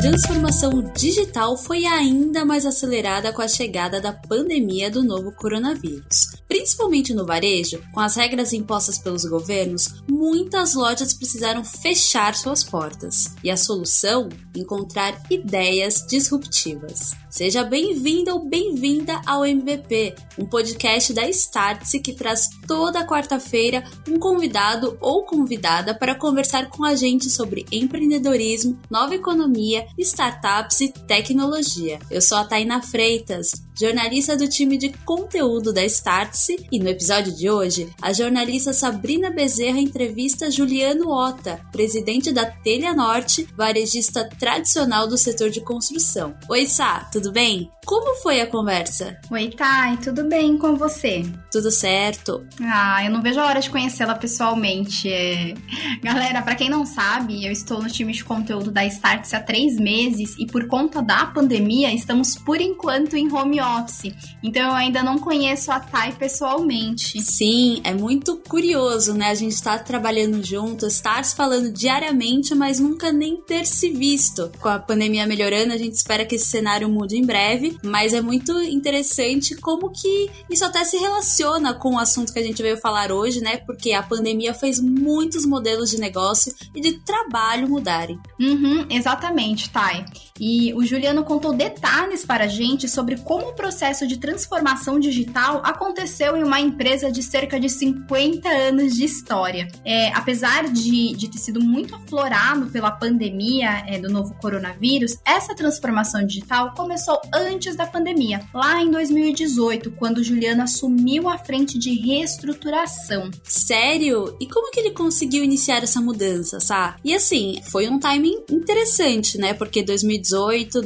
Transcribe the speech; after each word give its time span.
transformação 0.00 0.82
digital 0.96 1.58
foi 1.58 1.84
ainda 1.84 2.42
mais 2.42 2.64
acelerada 2.64 3.34
com 3.34 3.42
a 3.42 3.48
chegada 3.48 4.00
da 4.00 4.12
pandemia 4.12 4.90
do 4.90 5.02
novo 5.02 5.30
coronavírus. 5.32 6.28
Principalmente 6.48 7.12
no 7.12 7.26
varejo, 7.26 7.82
com 7.92 8.00
as 8.00 8.16
regras 8.16 8.54
impostas 8.54 8.96
pelos 8.96 9.26
governos, 9.26 10.02
muitas 10.10 10.74
lojas 10.74 11.12
precisaram 11.12 11.62
fechar 11.62 12.34
suas 12.34 12.64
portas. 12.64 13.34
E 13.44 13.50
a 13.50 13.58
solução? 13.58 14.30
Encontrar 14.56 15.20
ideias 15.30 16.06
disruptivas. 16.08 17.12
Seja 17.30 17.62
bem-vindo 17.62 18.32
ou 18.32 18.44
bem-vinda 18.44 19.20
ao 19.24 19.46
MVP, 19.46 20.16
um 20.36 20.44
podcast 20.44 21.12
da 21.12 21.28
Startse 21.28 22.00
que 22.00 22.12
traz 22.12 22.48
toda 22.66 23.06
quarta-feira 23.06 23.84
um 24.08 24.18
convidado 24.18 24.98
ou 25.00 25.22
convidada 25.22 25.94
para 25.94 26.16
conversar 26.16 26.68
com 26.68 26.84
a 26.84 26.96
gente 26.96 27.30
sobre 27.30 27.64
empreendedorismo, 27.70 28.76
nova 28.90 29.14
economia, 29.14 29.86
startups 29.96 30.80
e 30.80 30.88
tecnologia. 30.88 32.00
Eu 32.10 32.20
sou 32.20 32.36
a 32.36 32.44
Taina 32.44 32.82
Freitas, 32.82 33.52
jornalista 33.78 34.36
do 34.36 34.48
time 34.48 34.76
de 34.76 34.90
conteúdo 35.04 35.72
da 35.72 35.84
Startse, 35.84 36.66
e 36.70 36.78
no 36.78 36.88
episódio 36.88 37.34
de 37.34 37.48
hoje, 37.48 37.88
a 38.02 38.12
jornalista 38.12 38.72
Sabrina 38.72 39.30
Bezerra 39.30 39.78
entrevista 39.78 40.50
Juliano 40.50 41.10
Ota, 41.10 41.60
presidente 41.70 42.32
da 42.32 42.44
Telha 42.44 42.92
Norte, 42.92 43.46
varejista 43.56 44.28
tradicional 44.38 45.06
do 45.06 45.16
setor 45.16 45.50
de 45.50 45.60
construção. 45.60 46.34
Oi, 46.48 46.66
Sá, 46.66 47.08
tudo 47.12 47.19
bem? 47.28 47.70
Como 47.84 48.14
foi 48.22 48.40
a 48.40 48.46
conversa? 48.46 49.18
Oi, 49.30 49.48
Thay, 49.48 49.96
tudo 49.96 50.24
bem 50.24 50.56
com 50.56 50.76
você? 50.76 51.24
Tudo 51.50 51.72
certo. 51.72 52.46
Ah, 52.62 53.04
eu 53.04 53.10
não 53.10 53.20
vejo 53.20 53.40
a 53.40 53.46
hora 53.46 53.60
de 53.60 53.68
conhecê-la 53.68 54.14
pessoalmente. 54.14 55.12
É... 55.12 55.54
Galera, 56.02 56.40
para 56.40 56.54
quem 56.54 56.70
não 56.70 56.86
sabe, 56.86 57.44
eu 57.44 57.50
estou 57.50 57.82
no 57.82 57.90
time 57.90 58.12
de 58.12 58.22
conteúdo 58.22 58.70
da 58.70 58.86
Startse 58.86 59.34
há 59.34 59.40
três 59.40 59.76
meses 59.76 60.36
e 60.38 60.46
por 60.46 60.68
conta 60.68 61.02
da 61.02 61.26
pandemia 61.26 61.92
estamos 61.92 62.36
por 62.36 62.60
enquanto 62.60 63.16
em 63.16 63.32
home 63.32 63.60
office. 63.60 64.14
Então 64.42 64.62
eu 64.62 64.74
ainda 64.74 65.02
não 65.02 65.18
conheço 65.18 65.72
a 65.72 65.80
Thay 65.80 66.12
pessoalmente. 66.12 67.20
Sim, 67.20 67.80
é 67.82 67.92
muito 67.92 68.36
curioso, 68.36 69.14
né? 69.14 69.30
A 69.30 69.34
gente 69.34 69.52
está 69.52 69.76
trabalhando 69.78 70.44
junto, 70.44 70.86
estar 70.86 71.24
se 71.24 71.34
falando 71.34 71.72
diariamente, 71.72 72.54
mas 72.54 72.78
nunca 72.78 73.10
nem 73.10 73.36
ter 73.36 73.66
se 73.66 73.90
visto. 73.90 74.52
Com 74.60 74.68
a 74.68 74.78
pandemia 74.78 75.26
melhorando, 75.26 75.72
a 75.72 75.78
gente 75.78 75.94
espera 75.94 76.24
que 76.24 76.36
esse 76.36 76.46
cenário 76.46 76.88
mude 76.88 77.09
em 77.12 77.24
breve 77.24 77.78
mas 77.82 78.12
é 78.12 78.20
muito 78.20 78.52
interessante 78.62 79.54
como 79.56 79.90
que 79.90 80.30
isso 80.48 80.64
até 80.64 80.84
se 80.84 80.96
relaciona 80.96 81.74
com 81.74 81.94
o 81.94 81.98
assunto 81.98 82.32
que 82.32 82.38
a 82.38 82.42
gente 82.42 82.62
veio 82.62 82.76
falar 82.76 83.12
hoje, 83.12 83.40
né? 83.40 83.58
Porque 83.58 83.92
a 83.92 84.02
pandemia 84.02 84.54
fez 84.54 84.80
muitos 84.80 85.44
modelos 85.44 85.90
de 85.90 85.98
negócio 85.98 86.54
e 86.74 86.80
de 86.80 86.92
trabalho 86.98 87.68
mudarem. 87.68 88.18
Uhum, 88.38 88.86
exatamente, 88.90 89.70
Thay. 89.70 90.04
E 90.40 90.72
o 90.72 90.82
Juliano 90.84 91.22
contou 91.22 91.52
detalhes 91.52 92.24
para 92.24 92.44
a 92.44 92.48
gente 92.48 92.88
sobre 92.88 93.18
como 93.18 93.50
o 93.50 93.52
processo 93.52 94.06
de 94.06 94.16
transformação 94.16 94.98
digital 94.98 95.60
aconteceu 95.62 96.34
em 96.34 96.42
uma 96.42 96.58
empresa 96.58 97.12
de 97.12 97.22
cerca 97.22 97.60
de 97.60 97.68
50 97.68 98.48
anos 98.48 98.94
de 98.94 99.04
história. 99.04 99.68
É, 99.84 100.10
apesar 100.14 100.68
de, 100.68 101.14
de 101.14 101.28
ter 101.28 101.38
sido 101.38 101.60
muito 101.60 101.94
aflorado 101.94 102.70
pela 102.70 102.90
pandemia 102.90 103.84
é, 103.86 103.98
do 103.98 104.08
novo 104.08 104.34
coronavírus, 104.40 105.18
essa 105.26 105.54
transformação 105.54 106.24
digital 106.26 106.72
começou 106.74 107.20
antes 107.34 107.76
da 107.76 107.86
pandemia, 107.86 108.40
lá 108.54 108.80
em 108.80 108.90
2018, 108.90 109.90
quando 109.92 110.18
o 110.18 110.24
Juliano 110.24 110.62
assumiu 110.62 111.28
a 111.28 111.36
frente 111.36 111.78
de 111.78 111.94
reestruturação. 112.00 113.30
Sério? 113.42 114.36
E 114.40 114.46
como 114.46 114.70
que 114.70 114.80
ele 114.80 114.92
conseguiu 114.92 115.44
iniciar 115.44 115.82
essa 115.82 116.00
mudança, 116.00 116.60
Sá? 116.60 116.96
E 117.04 117.14
assim, 117.14 117.60
foi 117.70 117.88
um 117.88 117.98
timing 117.98 118.42
interessante, 118.48 119.36
né? 119.36 119.52
Porque 119.52 119.82
2018 119.82 120.29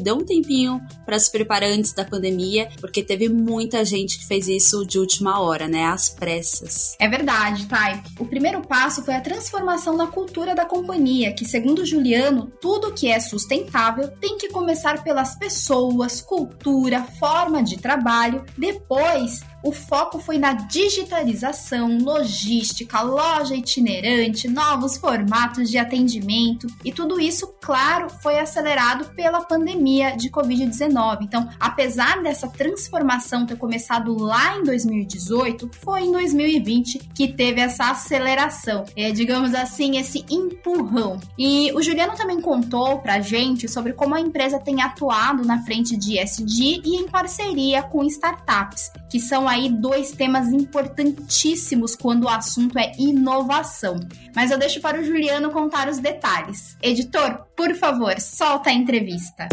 deu 0.02 0.16
um 0.16 0.24
tempinho 0.24 0.80
para 1.04 1.18
se 1.18 1.30
preparar 1.30 1.70
antes 1.70 1.92
da 1.92 2.04
pandemia, 2.04 2.68
porque 2.80 3.02
teve 3.02 3.28
muita 3.28 3.84
gente 3.84 4.18
que 4.18 4.26
fez 4.26 4.48
isso 4.48 4.84
de 4.84 4.98
última 4.98 5.40
hora, 5.40 5.68
né? 5.68 5.84
Às 5.84 6.08
pressas. 6.08 6.96
É 6.98 7.08
verdade, 7.08 7.66
Thay. 7.66 8.02
O 8.18 8.26
primeiro 8.26 8.62
passo 8.62 9.02
foi 9.04 9.14
a 9.14 9.20
transformação 9.20 9.96
da 9.96 10.06
cultura 10.06 10.54
da 10.54 10.64
companhia, 10.64 11.32
que 11.32 11.44
segundo 11.44 11.84
Juliano, 11.84 12.52
tudo 12.60 12.92
que 12.92 13.10
é 13.10 13.20
sustentável 13.20 14.08
tem 14.20 14.38
que 14.38 14.48
começar 14.48 15.02
pelas 15.02 15.36
pessoas, 15.36 16.20
cultura, 16.20 17.02
forma 17.18 17.62
de 17.62 17.76
trabalho. 17.76 18.44
Depois, 18.56 19.42
o 19.64 19.72
foco 19.72 20.18
foi 20.18 20.36
na 20.36 20.52
digitalização, 20.52 21.98
logística, 21.98 23.00
loja 23.00 23.54
itinerante, 23.54 24.46
novos 24.46 24.98
formatos 24.98 25.70
de 25.70 25.78
atendimento 25.78 26.66
e 26.84 26.92
tudo 26.92 27.18
isso, 27.18 27.54
claro, 27.60 28.10
foi 28.10 28.38
acelerado 28.38 29.14
pela 29.14 29.40
pandemia 29.40 30.16
de 30.16 30.28
Covid-19. 30.30 31.22
Então, 31.22 31.48
apesar 31.58 32.22
dessa 32.22 32.46
transformação 32.46 33.46
ter 33.46 33.56
começado 33.56 34.14
lá 34.16 34.58
em 34.58 34.64
2018, 34.64 35.70
foi 35.82 36.02
em 36.02 36.12
2020 36.12 36.98
que 37.14 37.32
teve 37.32 37.60
essa 37.60 37.90
aceleração, 37.90 38.84
é, 38.94 39.10
digamos 39.12 39.54
assim, 39.54 39.96
esse 39.96 40.26
empurrão. 40.30 41.18
E 41.38 41.72
o 41.72 41.82
Juliano 41.82 42.14
também 42.14 42.40
contou 42.40 42.98
pra 42.98 43.20
gente 43.20 43.66
sobre 43.66 43.94
como 43.94 44.14
a 44.14 44.20
empresa 44.20 44.58
tem 44.58 44.82
atuado 44.82 45.42
na 45.44 45.62
frente 45.62 45.96
de 45.96 46.18
SD 46.18 46.82
e 46.84 46.96
em 46.96 47.08
parceria 47.08 47.82
com 47.82 48.04
startups, 48.04 48.90
que 49.10 49.18
são 49.18 49.48
aí 49.54 49.68
dois 49.70 50.10
temas 50.10 50.48
importantíssimos 50.48 51.94
quando 51.94 52.24
o 52.24 52.28
assunto 52.28 52.78
é 52.78 52.92
inovação. 52.98 53.96
Mas 54.34 54.50
eu 54.50 54.58
deixo 54.58 54.80
para 54.80 55.00
o 55.00 55.04
Juliano 55.04 55.50
contar 55.50 55.88
os 55.88 55.98
detalhes. 55.98 56.76
Editor, 56.82 57.46
por 57.56 57.74
favor, 57.74 58.20
solta 58.20 58.70
a 58.70 58.72
entrevista. 58.72 59.48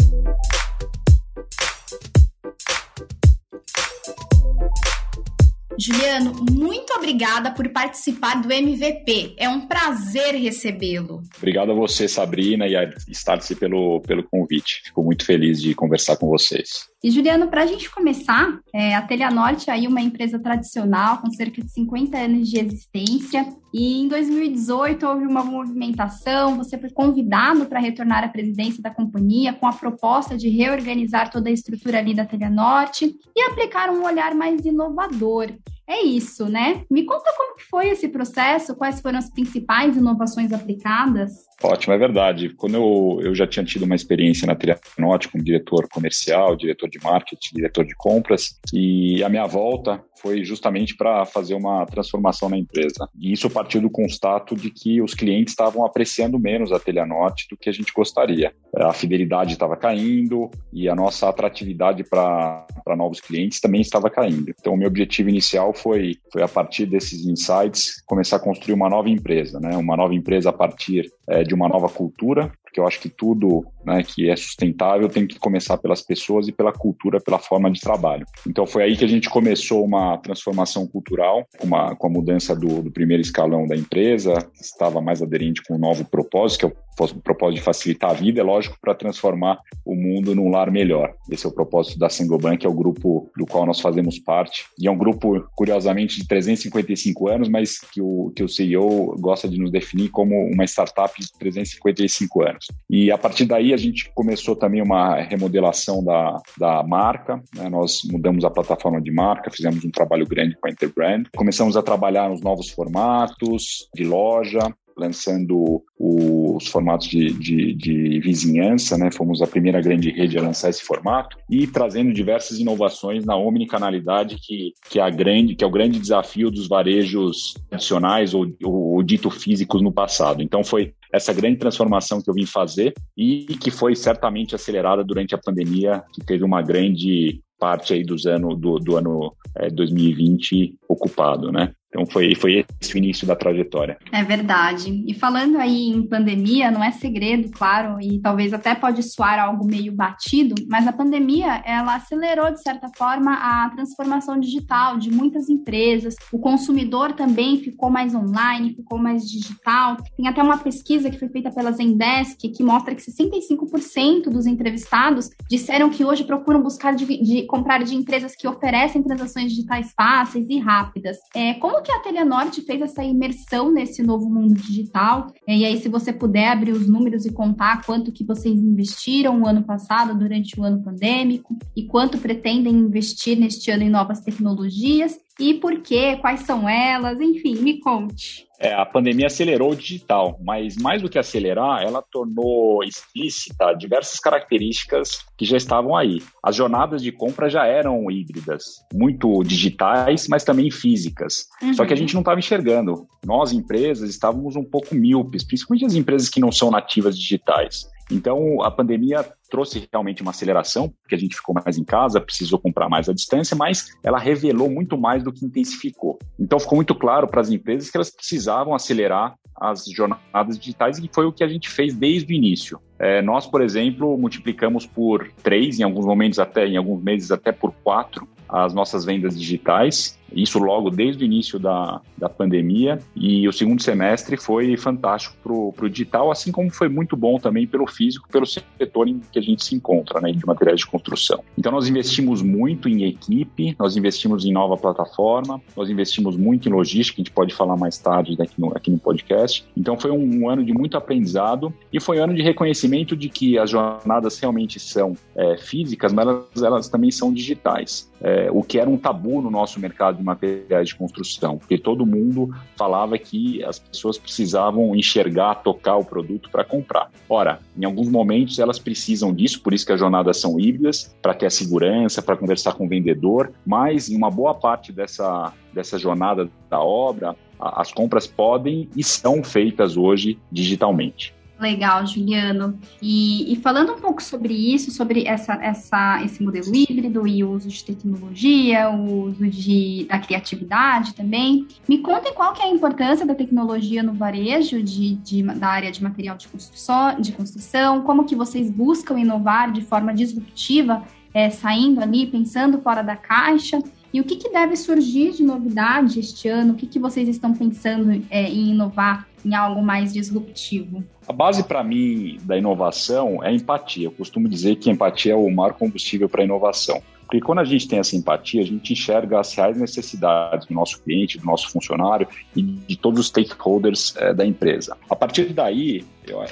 Juliano, 5.78 6.32
muito 6.50 6.92
obrigada 6.92 7.50
por 7.50 7.68
participar 7.70 8.40
do 8.40 8.52
MVP. 8.52 9.34
É 9.38 9.48
um 9.48 9.66
prazer 9.66 10.34
recebê-lo. 10.34 11.22
Obrigado 11.36 11.72
a 11.72 11.74
você, 11.74 12.06
Sabrina, 12.06 12.66
e 12.66 12.76
a 12.76 12.88
Startse 13.08 13.54
pelo, 13.56 14.00
pelo 14.00 14.22
convite. 14.24 14.82
Fico 14.84 15.02
muito 15.02 15.24
feliz 15.24 15.60
de 15.60 15.74
conversar 15.74 16.16
com 16.16 16.28
vocês. 16.28 16.91
E 17.02 17.10
Juliano, 17.10 17.48
para 17.48 17.64
a 17.64 17.66
gente 17.66 17.90
começar, 17.90 18.60
é, 18.72 18.94
a 18.94 19.02
Telha 19.02 19.28
Norte 19.28 19.68
é 19.68 19.72
aí 19.72 19.88
uma 19.88 20.00
empresa 20.00 20.38
tradicional 20.38 21.18
com 21.18 21.28
cerca 21.32 21.60
de 21.60 21.68
50 21.68 22.16
anos 22.16 22.48
de 22.48 22.60
existência. 22.60 23.44
E 23.74 24.00
em 24.02 24.06
2018 24.06 25.04
houve 25.04 25.26
uma 25.26 25.42
movimentação, 25.42 26.56
você 26.56 26.78
foi 26.78 26.90
convidado 26.90 27.66
para 27.66 27.80
retornar 27.80 28.22
à 28.22 28.28
presidência 28.28 28.80
da 28.80 28.90
companhia 28.90 29.52
com 29.52 29.66
a 29.66 29.72
proposta 29.72 30.36
de 30.36 30.48
reorganizar 30.48 31.28
toda 31.28 31.48
a 31.48 31.52
estrutura 31.52 31.98
ali 31.98 32.14
da 32.14 32.24
Telha 32.24 32.48
Norte 32.48 33.12
e 33.34 33.42
aplicar 33.50 33.90
um 33.90 34.04
olhar 34.04 34.32
mais 34.36 34.64
inovador 34.64 35.50
é 35.86 36.02
isso, 36.02 36.46
né? 36.46 36.84
Me 36.90 37.04
conta 37.04 37.32
como 37.36 37.56
que 37.56 37.64
foi 37.64 37.88
esse 37.88 38.08
processo, 38.08 38.74
quais 38.74 39.00
foram 39.00 39.18
as 39.18 39.30
principais 39.30 39.96
inovações 39.96 40.52
aplicadas? 40.52 41.32
Ótimo, 41.62 41.94
é 41.94 41.98
verdade. 41.98 42.50
Quando 42.50 42.74
eu, 42.74 43.20
eu 43.22 43.34
já 43.34 43.46
tinha 43.46 43.64
tido 43.64 43.84
uma 43.84 43.94
experiência 43.94 44.46
na 44.46 44.54
Trianote 44.54 45.28
como 45.28 45.44
diretor 45.44 45.88
comercial, 45.88 46.56
diretor 46.56 46.88
de 46.88 47.02
marketing, 47.02 47.54
diretor 47.54 47.84
de 47.84 47.94
compras, 47.96 48.58
e 48.72 49.22
a 49.22 49.28
minha 49.28 49.46
volta 49.46 50.02
foi 50.22 50.44
justamente 50.44 50.96
para 50.96 51.24
fazer 51.26 51.54
uma 51.54 51.84
transformação 51.84 52.48
na 52.48 52.56
empresa. 52.56 53.08
E 53.18 53.32
isso 53.32 53.50
partiu 53.50 53.80
do 53.80 53.90
constato 53.90 54.54
de 54.54 54.70
que 54.70 55.02
os 55.02 55.14
clientes 55.14 55.52
estavam 55.52 55.84
apreciando 55.84 56.38
menos 56.38 56.70
a 56.72 56.78
Telhanorte 56.78 57.48
do 57.50 57.56
que 57.56 57.68
a 57.68 57.72
gente 57.72 57.92
gostaria. 57.92 58.54
A 58.76 58.92
fidelidade 58.92 59.54
estava 59.54 59.76
caindo 59.76 60.48
e 60.72 60.88
a 60.88 60.94
nossa 60.94 61.28
atratividade 61.28 62.04
para 62.04 62.66
novos 62.96 63.20
clientes 63.20 63.60
também 63.60 63.80
estava 63.80 64.10
caindo. 64.10 64.54
Então, 64.58 64.74
o 64.74 64.76
meu 64.76 64.88
objetivo 64.88 65.28
inicial 65.28 65.72
foi, 65.72 66.18
foi 66.32 66.42
a 66.42 66.48
partir 66.48 66.86
desses 66.86 67.24
insights, 67.24 68.02
começar 68.06 68.36
a 68.36 68.40
construir 68.40 68.74
uma 68.74 68.88
nova 68.88 69.08
empresa, 69.08 69.58
né? 69.60 69.76
uma 69.76 69.96
nova 69.96 70.14
empresa 70.14 70.50
a 70.50 70.52
partir 70.52 71.12
é, 71.28 71.42
de 71.42 71.54
uma 71.54 71.68
nova 71.68 71.88
cultura, 71.88 72.52
porque 72.62 72.80
eu 72.80 72.86
acho 72.86 73.00
que 73.00 73.08
tudo 73.08 73.66
né, 73.84 74.02
que 74.02 74.28
é 74.28 74.36
sustentável 74.36 75.08
tem 75.08 75.26
que 75.26 75.38
começar 75.38 75.78
pelas 75.78 76.02
pessoas 76.02 76.48
e 76.48 76.52
pela 76.52 76.72
cultura, 76.72 77.20
pela 77.20 77.38
forma 77.38 77.70
de 77.70 77.80
trabalho. 77.80 78.26
Então 78.46 78.66
foi 78.66 78.84
aí 78.84 78.96
que 78.96 79.04
a 79.04 79.08
gente 79.08 79.28
começou 79.28 79.84
uma 79.84 80.18
transformação 80.18 80.86
cultural, 80.86 81.46
uma, 81.62 81.94
com 81.96 82.06
a 82.06 82.10
mudança 82.10 82.54
do, 82.54 82.82
do 82.82 82.90
primeiro 82.90 83.20
escalão 83.20 83.66
da 83.66 83.76
empresa, 83.76 84.34
estava 84.60 85.00
mais 85.00 85.22
aderente 85.22 85.62
com 85.62 85.74
um 85.74 85.78
novo 85.78 86.04
propósito, 86.04 86.58
que 86.60 86.64
é 86.66 86.68
o 86.68 87.20
propósito 87.20 87.58
de 87.58 87.62
facilitar 87.62 88.10
a 88.10 88.14
vida, 88.14 88.40
é 88.40 88.44
lógico, 88.44 88.76
para 88.80 88.94
transformar 88.94 89.58
o 89.84 89.94
mundo 89.94 90.34
num 90.34 90.50
lar 90.50 90.70
melhor. 90.70 91.14
Esse 91.30 91.46
é 91.46 91.48
o 91.48 91.52
propósito 91.52 91.98
da 91.98 92.08
Sengoban, 92.08 92.56
que 92.56 92.66
é 92.66 92.70
o 92.70 92.74
grupo 92.74 93.30
do 93.36 93.46
qual 93.46 93.66
nós 93.66 93.80
fazemos 93.80 94.18
parte. 94.18 94.66
E 94.78 94.86
é 94.86 94.90
um 94.90 94.96
grupo, 94.96 95.44
curiosamente, 95.54 96.20
de 96.20 96.28
355 96.28 97.28
anos, 97.28 97.48
mas 97.48 97.78
que 97.78 98.00
o, 98.00 98.32
que 98.34 98.44
o 98.44 98.48
CEO 98.48 99.16
gosta 99.18 99.48
de 99.48 99.58
nos 99.58 99.70
definir 99.70 100.10
como 100.10 100.34
uma 100.46 100.64
startup 100.64 101.12
de 101.18 101.32
355 101.38 102.42
anos. 102.42 102.66
E 102.88 103.10
a 103.10 103.18
partir 103.18 103.46
daí 103.46 103.71
a 103.72 103.76
gente 103.76 104.10
começou 104.14 104.56
também 104.56 104.82
uma 104.82 105.16
remodelação 105.16 106.02
da, 106.04 106.40
da 106.58 106.82
marca, 106.82 107.42
né? 107.54 107.68
nós 107.68 108.02
mudamos 108.10 108.44
a 108.44 108.50
plataforma 108.50 109.00
de 109.00 109.10
marca, 109.10 109.50
fizemos 109.50 109.84
um 109.84 109.90
trabalho 109.90 110.26
grande 110.26 110.56
com 110.60 110.68
a 110.68 110.70
Interbrand, 110.70 111.24
começamos 111.36 111.76
a 111.76 111.82
trabalhar 111.82 112.28
nos 112.28 112.40
novos 112.40 112.70
formatos 112.70 113.88
de 113.94 114.04
loja, 114.04 114.72
lançando 114.96 115.82
os 115.98 116.66
formatos 116.66 117.08
de, 117.08 117.32
de, 117.32 117.74
de, 117.74 118.20
vizinhança, 118.20 118.96
né? 118.98 119.10
Fomos 119.10 119.40
a 119.42 119.46
primeira 119.46 119.80
grande 119.80 120.10
rede 120.10 120.38
a 120.38 120.42
lançar 120.42 120.70
esse 120.70 120.82
formato 120.82 121.36
e 121.50 121.66
trazendo 121.66 122.12
diversas 122.12 122.58
inovações 122.58 123.24
na 123.24 123.36
omnicanalidade, 123.36 124.36
que, 124.40 124.72
que, 124.90 124.98
é, 124.98 125.02
a 125.02 125.10
grande, 125.10 125.54
que 125.54 125.64
é 125.64 125.66
o 125.66 125.70
grande 125.70 125.98
desafio 125.98 126.50
dos 126.50 126.68
varejos 126.68 127.54
tradicionais 127.68 128.34
ou, 128.34 128.46
ou, 128.62 128.94
ou 128.94 129.02
dito 129.02 129.30
físicos 129.30 129.82
no 129.82 129.92
passado. 129.92 130.42
Então, 130.42 130.62
foi 130.62 130.92
essa 131.12 131.32
grande 131.32 131.58
transformação 131.58 132.22
que 132.22 132.30
eu 132.30 132.34
vim 132.34 132.46
fazer 132.46 132.94
e 133.16 133.44
que 133.60 133.70
foi 133.70 133.94
certamente 133.94 134.54
acelerada 134.54 135.04
durante 135.04 135.34
a 135.34 135.38
pandemia, 135.38 136.02
que 136.12 136.24
teve 136.24 136.42
uma 136.42 136.62
grande 136.62 137.40
parte 137.58 137.92
aí 137.92 138.02
dos 138.02 138.26
ano, 138.26 138.56
do, 138.56 138.78
do 138.78 138.96
ano 138.96 139.36
é, 139.56 139.68
2020 139.68 140.74
ocupado, 140.88 141.52
né? 141.52 141.72
Então 141.92 142.06
foi, 142.06 142.34
foi 142.34 142.64
esse 142.80 142.94
o 142.94 142.98
início 142.98 143.26
da 143.26 143.36
trajetória. 143.36 143.98
É 144.10 144.24
verdade. 144.24 145.04
E 145.06 145.12
falando 145.12 145.58
aí 145.58 145.90
em 145.90 146.02
pandemia, 146.02 146.70
não 146.70 146.82
é 146.82 146.90
segredo, 146.90 147.50
claro, 147.50 148.00
e 148.00 148.18
talvez 148.18 148.54
até 148.54 148.74
pode 148.74 149.02
soar 149.02 149.38
algo 149.38 149.66
meio 149.66 149.92
batido, 149.92 150.54
mas 150.68 150.88
a 150.88 150.92
pandemia 150.92 151.62
ela 151.66 151.96
acelerou 151.96 152.50
de 152.50 152.62
certa 152.62 152.88
forma 152.96 153.34
a 153.34 153.68
transformação 153.70 154.40
digital 154.40 154.96
de 154.96 155.10
muitas 155.10 155.50
empresas. 155.50 156.14
O 156.32 156.38
consumidor 156.38 157.12
também 157.12 157.58
ficou 157.58 157.90
mais 157.90 158.14
online, 158.14 158.74
ficou 158.74 158.98
mais 158.98 159.30
digital. 159.30 159.98
Tem 160.16 160.26
até 160.26 160.42
uma 160.42 160.56
pesquisa 160.56 161.10
que 161.10 161.18
foi 161.18 161.28
feita 161.28 161.50
pela 161.50 161.72
Zendesk 161.72 162.38
que 162.40 162.62
mostra 162.62 162.94
que 162.94 163.02
65% 163.02 164.30
dos 164.30 164.46
entrevistados 164.46 165.28
disseram 165.50 165.90
que 165.90 166.04
hoje 166.04 166.24
procuram 166.24 166.62
buscar 166.62 166.94
de, 166.94 167.04
de 167.22 167.42
comprar 167.42 167.82
de 167.84 167.94
empresas 167.94 168.34
que 168.34 168.48
oferecem 168.48 169.02
transações 169.02 169.50
digitais 169.50 169.92
fáceis 169.94 170.48
e 170.48 170.58
rápidas. 170.58 171.18
É, 171.34 171.52
como 171.54 171.81
que 171.82 171.92
a 171.92 171.98
Telenorte 171.98 172.62
fez 172.62 172.80
essa 172.80 173.04
imersão 173.04 173.72
nesse 173.72 174.02
novo 174.02 174.30
mundo 174.30 174.54
digital? 174.54 175.32
E 175.46 175.64
aí, 175.64 175.80
se 175.80 175.88
você 175.88 176.12
puder 176.12 176.48
abrir 176.48 176.72
os 176.72 176.88
números 176.88 177.26
e 177.26 177.32
contar 177.32 177.84
quanto 177.84 178.12
que 178.12 178.24
vocês 178.24 178.58
investiram 178.58 179.42
o 179.42 179.46
ano 179.46 179.62
passado 179.62 180.18
durante 180.18 180.58
o 180.58 180.64
ano 180.64 180.82
pandêmico 180.82 181.56
e 181.76 181.84
quanto 181.84 182.18
pretendem 182.18 182.74
investir 182.74 183.38
neste 183.38 183.70
ano 183.70 183.82
em 183.82 183.90
novas 183.90 184.20
tecnologias 184.20 185.18
e 185.38 185.54
por 185.54 185.80
quê, 185.80 186.16
quais 186.16 186.40
são 186.40 186.68
elas, 186.68 187.20
enfim, 187.20 187.56
me 187.56 187.80
conte. 187.80 188.46
É, 188.60 188.72
a 188.74 188.86
pandemia 188.86 189.26
acelerou 189.26 189.72
o 189.72 189.76
digital, 189.76 190.38
mas 190.40 190.76
mais 190.76 191.02
do 191.02 191.08
que 191.08 191.18
acelerar, 191.18 191.82
ela 191.82 192.00
tornou 192.00 192.84
explícita 192.84 193.72
diversas 193.74 194.20
características 194.20 195.24
que 195.36 195.44
já 195.44 195.56
estavam 195.56 195.96
aí. 195.96 196.22
As 196.40 196.54
jornadas 196.54 197.02
de 197.02 197.10
compra 197.10 197.50
já 197.50 197.66
eram 197.66 198.08
híbridas, 198.08 198.62
muito 198.94 199.42
digitais, 199.42 200.28
mas 200.28 200.44
também 200.44 200.70
físicas. 200.70 201.46
Uhum. 201.60 201.74
Só 201.74 201.84
que 201.84 201.92
a 201.92 201.96
gente 201.96 202.14
não 202.14 202.20
estava 202.20 202.38
enxergando. 202.38 203.04
Nós, 203.26 203.52
empresas, 203.52 204.08
estávamos 204.08 204.54
um 204.54 204.64
pouco 204.64 204.94
míopes, 204.94 205.42
principalmente 205.42 205.84
as 205.84 205.94
empresas 205.94 206.28
que 206.28 206.38
não 206.38 206.52
são 206.52 206.70
nativas 206.70 207.18
digitais. 207.18 207.90
Então, 208.12 208.62
a 208.62 208.70
pandemia 208.70 209.24
trouxe 209.50 209.88
realmente 209.90 210.22
uma 210.22 210.30
aceleração, 210.30 210.88
porque 210.88 211.14
a 211.14 211.18
gente 211.18 211.34
ficou 211.34 211.54
mais 211.54 211.78
em 211.78 211.84
casa, 211.84 212.20
precisou 212.20 212.58
comprar 212.58 212.88
mais 212.88 213.08
à 213.08 213.12
distância, 213.12 213.56
mas 213.56 213.96
ela 214.02 214.18
revelou 214.18 214.70
muito 214.70 214.98
mais 214.98 215.22
do 215.22 215.32
que 215.32 215.44
intensificou. 215.44 216.18
Então 216.38 216.58
ficou 216.58 216.76
muito 216.76 216.94
claro 216.94 217.26
para 217.26 217.40
as 217.40 217.50
empresas 217.50 217.90
que 217.90 217.96
elas 217.96 218.10
precisavam 218.10 218.74
acelerar 218.74 219.34
as 219.60 219.84
jornadas 219.84 220.58
digitais 220.58 220.98
e 220.98 221.10
foi 221.12 221.26
o 221.26 221.32
que 221.32 221.44
a 221.44 221.48
gente 221.48 221.68
fez 221.68 221.94
desde 221.94 222.32
o 222.32 222.36
início. 222.36 222.80
É, 222.98 223.20
nós, 223.20 223.46
por 223.46 223.60
exemplo, 223.60 224.16
multiplicamos 224.16 224.86
por 224.86 225.30
três, 225.42 225.78
em 225.78 225.82
alguns 225.82 226.06
momentos 226.06 226.38
até, 226.38 226.66
em 226.66 226.76
alguns 226.76 227.02
meses 227.02 227.30
até 227.30 227.52
por 227.52 227.72
quatro, 227.84 228.26
as 228.48 228.74
nossas 228.74 229.04
vendas 229.04 229.38
digitais 229.38 230.18
isso 230.34 230.58
logo 230.58 230.90
desde 230.90 231.24
o 231.24 231.26
início 231.26 231.58
da, 231.58 232.00
da 232.16 232.28
pandemia. 232.28 232.98
E 233.14 233.46
o 233.48 233.52
segundo 233.52 233.82
semestre 233.82 234.36
foi 234.36 234.76
fantástico 234.76 235.36
para 235.42 235.86
o 235.86 235.88
digital, 235.88 236.30
assim 236.30 236.52
como 236.52 236.70
foi 236.70 236.88
muito 236.88 237.16
bom 237.16 237.38
também 237.38 237.66
pelo 237.66 237.86
físico, 237.86 238.28
pelo 238.30 238.46
setor 238.46 239.08
em 239.08 239.20
que 239.30 239.38
a 239.38 239.42
gente 239.42 239.64
se 239.64 239.74
encontra, 239.74 240.20
né, 240.20 240.32
de 240.32 240.44
materiais 240.46 240.80
de 240.80 240.86
construção. 240.86 241.42
Então, 241.56 241.72
nós 241.72 241.88
investimos 241.88 242.42
muito 242.42 242.88
em 242.88 243.04
equipe, 243.04 243.74
nós 243.78 243.96
investimos 243.96 244.44
em 244.44 244.52
nova 244.52 244.76
plataforma, 244.76 245.60
nós 245.76 245.90
investimos 245.90 246.36
muito 246.36 246.68
em 246.68 246.72
logística, 246.72 247.20
a 247.20 247.22
gente 247.22 247.32
pode 247.32 247.54
falar 247.54 247.76
mais 247.76 247.98
tarde 247.98 248.36
aqui 248.40 248.60
no, 248.60 248.68
aqui 248.76 248.90
no 248.90 248.98
podcast. 248.98 249.64
Então, 249.76 249.98
foi 249.98 250.10
um, 250.10 250.42
um 250.42 250.48
ano 250.48 250.64
de 250.64 250.72
muito 250.72 250.96
aprendizado 250.96 251.72
e 251.92 252.00
foi 252.00 252.18
um 252.20 252.24
ano 252.24 252.34
de 252.34 252.42
reconhecimento 252.42 253.16
de 253.16 253.28
que 253.28 253.58
as 253.58 253.70
jornadas 253.70 254.38
realmente 254.38 254.78
são 254.78 255.16
é, 255.34 255.56
físicas, 255.56 256.12
mas 256.12 256.26
elas, 256.26 256.62
elas 256.62 256.88
também 256.88 257.10
são 257.10 257.32
digitais. 257.32 258.10
É, 258.20 258.48
o 258.52 258.62
que 258.62 258.78
era 258.78 258.88
um 258.88 258.96
tabu 258.96 259.42
no 259.42 259.50
nosso 259.50 259.80
mercado 259.80 260.21
materiais 260.22 260.88
de 260.88 260.94
construção, 260.94 261.58
porque 261.58 261.78
todo 261.78 262.06
mundo 262.06 262.54
falava 262.76 263.18
que 263.18 263.62
as 263.64 263.78
pessoas 263.78 264.18
precisavam 264.18 264.94
enxergar, 264.94 265.56
tocar 265.56 265.96
o 265.96 266.04
produto 266.04 266.50
para 266.50 266.64
comprar. 266.64 267.10
Ora, 267.28 267.60
em 267.76 267.84
alguns 267.84 268.08
momentos 268.08 268.58
elas 268.58 268.78
precisam 268.78 269.34
disso, 269.34 269.62
por 269.62 269.72
isso 269.72 269.86
que 269.86 269.92
as 269.92 270.00
jornadas 270.00 270.40
são 270.40 270.58
híbridas, 270.58 271.14
para 271.20 271.34
ter 271.34 271.46
a 271.46 271.50
segurança, 271.50 272.22
para 272.22 272.36
conversar 272.36 272.74
com 272.74 272.86
o 272.86 272.88
vendedor, 272.88 273.52
mas 273.64 274.08
em 274.08 274.16
uma 274.16 274.30
boa 274.30 274.54
parte 274.54 274.92
dessa, 274.92 275.52
dessa 275.72 275.98
jornada 275.98 276.48
da 276.68 276.80
obra, 276.80 277.36
as 277.58 277.92
compras 277.92 278.26
podem 278.26 278.88
e 278.96 279.04
são 279.04 279.42
feitas 279.44 279.96
hoje 279.96 280.38
digitalmente. 280.50 281.34
Legal, 281.62 282.04
Juliano. 282.04 282.76
E, 283.00 283.52
e, 283.52 283.56
falando 283.56 283.92
um 283.92 284.00
pouco 284.00 284.20
sobre 284.20 284.52
isso, 284.52 284.90
sobre 284.90 285.24
essa, 285.26 285.54
essa, 285.54 286.20
esse 286.24 286.42
modelo 286.42 286.74
híbrido 286.74 287.24
e 287.26 287.44
o 287.44 287.52
uso 287.52 287.68
de 287.68 287.84
tecnologia, 287.84 288.90
o 288.90 289.28
uso 289.28 289.46
de, 289.46 290.04
da 290.08 290.18
criatividade 290.18 291.14
também, 291.14 291.68
me 291.88 291.98
contem 291.98 292.34
qual 292.34 292.52
que 292.52 292.62
é 292.62 292.66
a 292.66 292.70
importância 292.70 293.24
da 293.24 293.34
tecnologia 293.34 294.02
no 294.02 294.12
varejo 294.12 294.82
de, 294.82 295.14
de, 295.14 295.42
da 295.42 295.68
área 295.68 295.92
de 295.92 296.02
material 296.02 296.36
de 296.36 296.48
construção, 296.48 297.20
de 297.20 297.30
construção, 297.30 298.02
como 298.02 298.24
que 298.24 298.34
vocês 298.34 298.68
buscam 298.68 299.18
inovar 299.18 299.70
de 299.70 299.82
forma 299.82 300.12
disruptiva, 300.12 301.04
é, 301.32 301.48
saindo 301.48 302.00
ali, 302.00 302.26
pensando 302.26 302.80
fora 302.80 303.02
da 303.02 303.14
caixa, 303.14 303.80
e 304.12 304.20
o 304.20 304.24
que, 304.24 304.36
que 304.36 304.50
deve 304.50 304.76
surgir 304.76 305.32
de 305.32 305.42
novidade 305.42 306.20
este 306.20 306.46
ano? 306.46 306.74
O 306.74 306.76
que, 306.76 306.86
que 306.86 306.98
vocês 306.98 307.28
estão 307.28 307.54
pensando 307.54 308.22
é, 308.28 308.42
em 308.42 308.70
inovar 308.72 309.26
em 309.44 309.54
algo 309.54 309.82
mais 309.82 310.12
disruptivo? 310.12 311.02
A 311.26 311.32
base 311.32 311.62
para 311.64 311.82
mim 311.82 312.38
da 312.42 312.56
inovação 312.56 313.42
é 313.42 313.52
empatia. 313.52 314.06
Eu 314.06 314.12
costumo 314.12 314.48
dizer 314.48 314.76
que 314.76 314.90
empatia 314.90 315.32
é 315.32 315.36
o 315.36 315.50
maior 315.50 315.74
combustível 315.74 316.28
para 316.28 316.42
a 316.42 316.44
inovação. 316.44 317.02
Porque 317.32 317.40
quando 317.40 317.60
a 317.60 317.64
gente 317.64 317.88
tem 317.88 317.98
essa 317.98 318.14
empatia, 318.14 318.60
a 318.60 318.66
gente 318.66 318.92
enxerga 318.92 319.40
as 319.40 319.54
reais 319.54 319.78
necessidades 319.78 320.66
do 320.66 320.74
nosso 320.74 321.02
cliente, 321.02 321.38
do 321.38 321.46
nosso 321.46 321.70
funcionário 321.70 322.28
e 322.54 322.60
de 322.60 322.94
todos 322.94 323.20
os 323.20 323.28
stakeholders 323.28 324.14
é, 324.18 324.34
da 324.34 324.44
empresa. 324.44 324.98
A 325.08 325.16
partir 325.16 325.46
daí, 325.46 326.04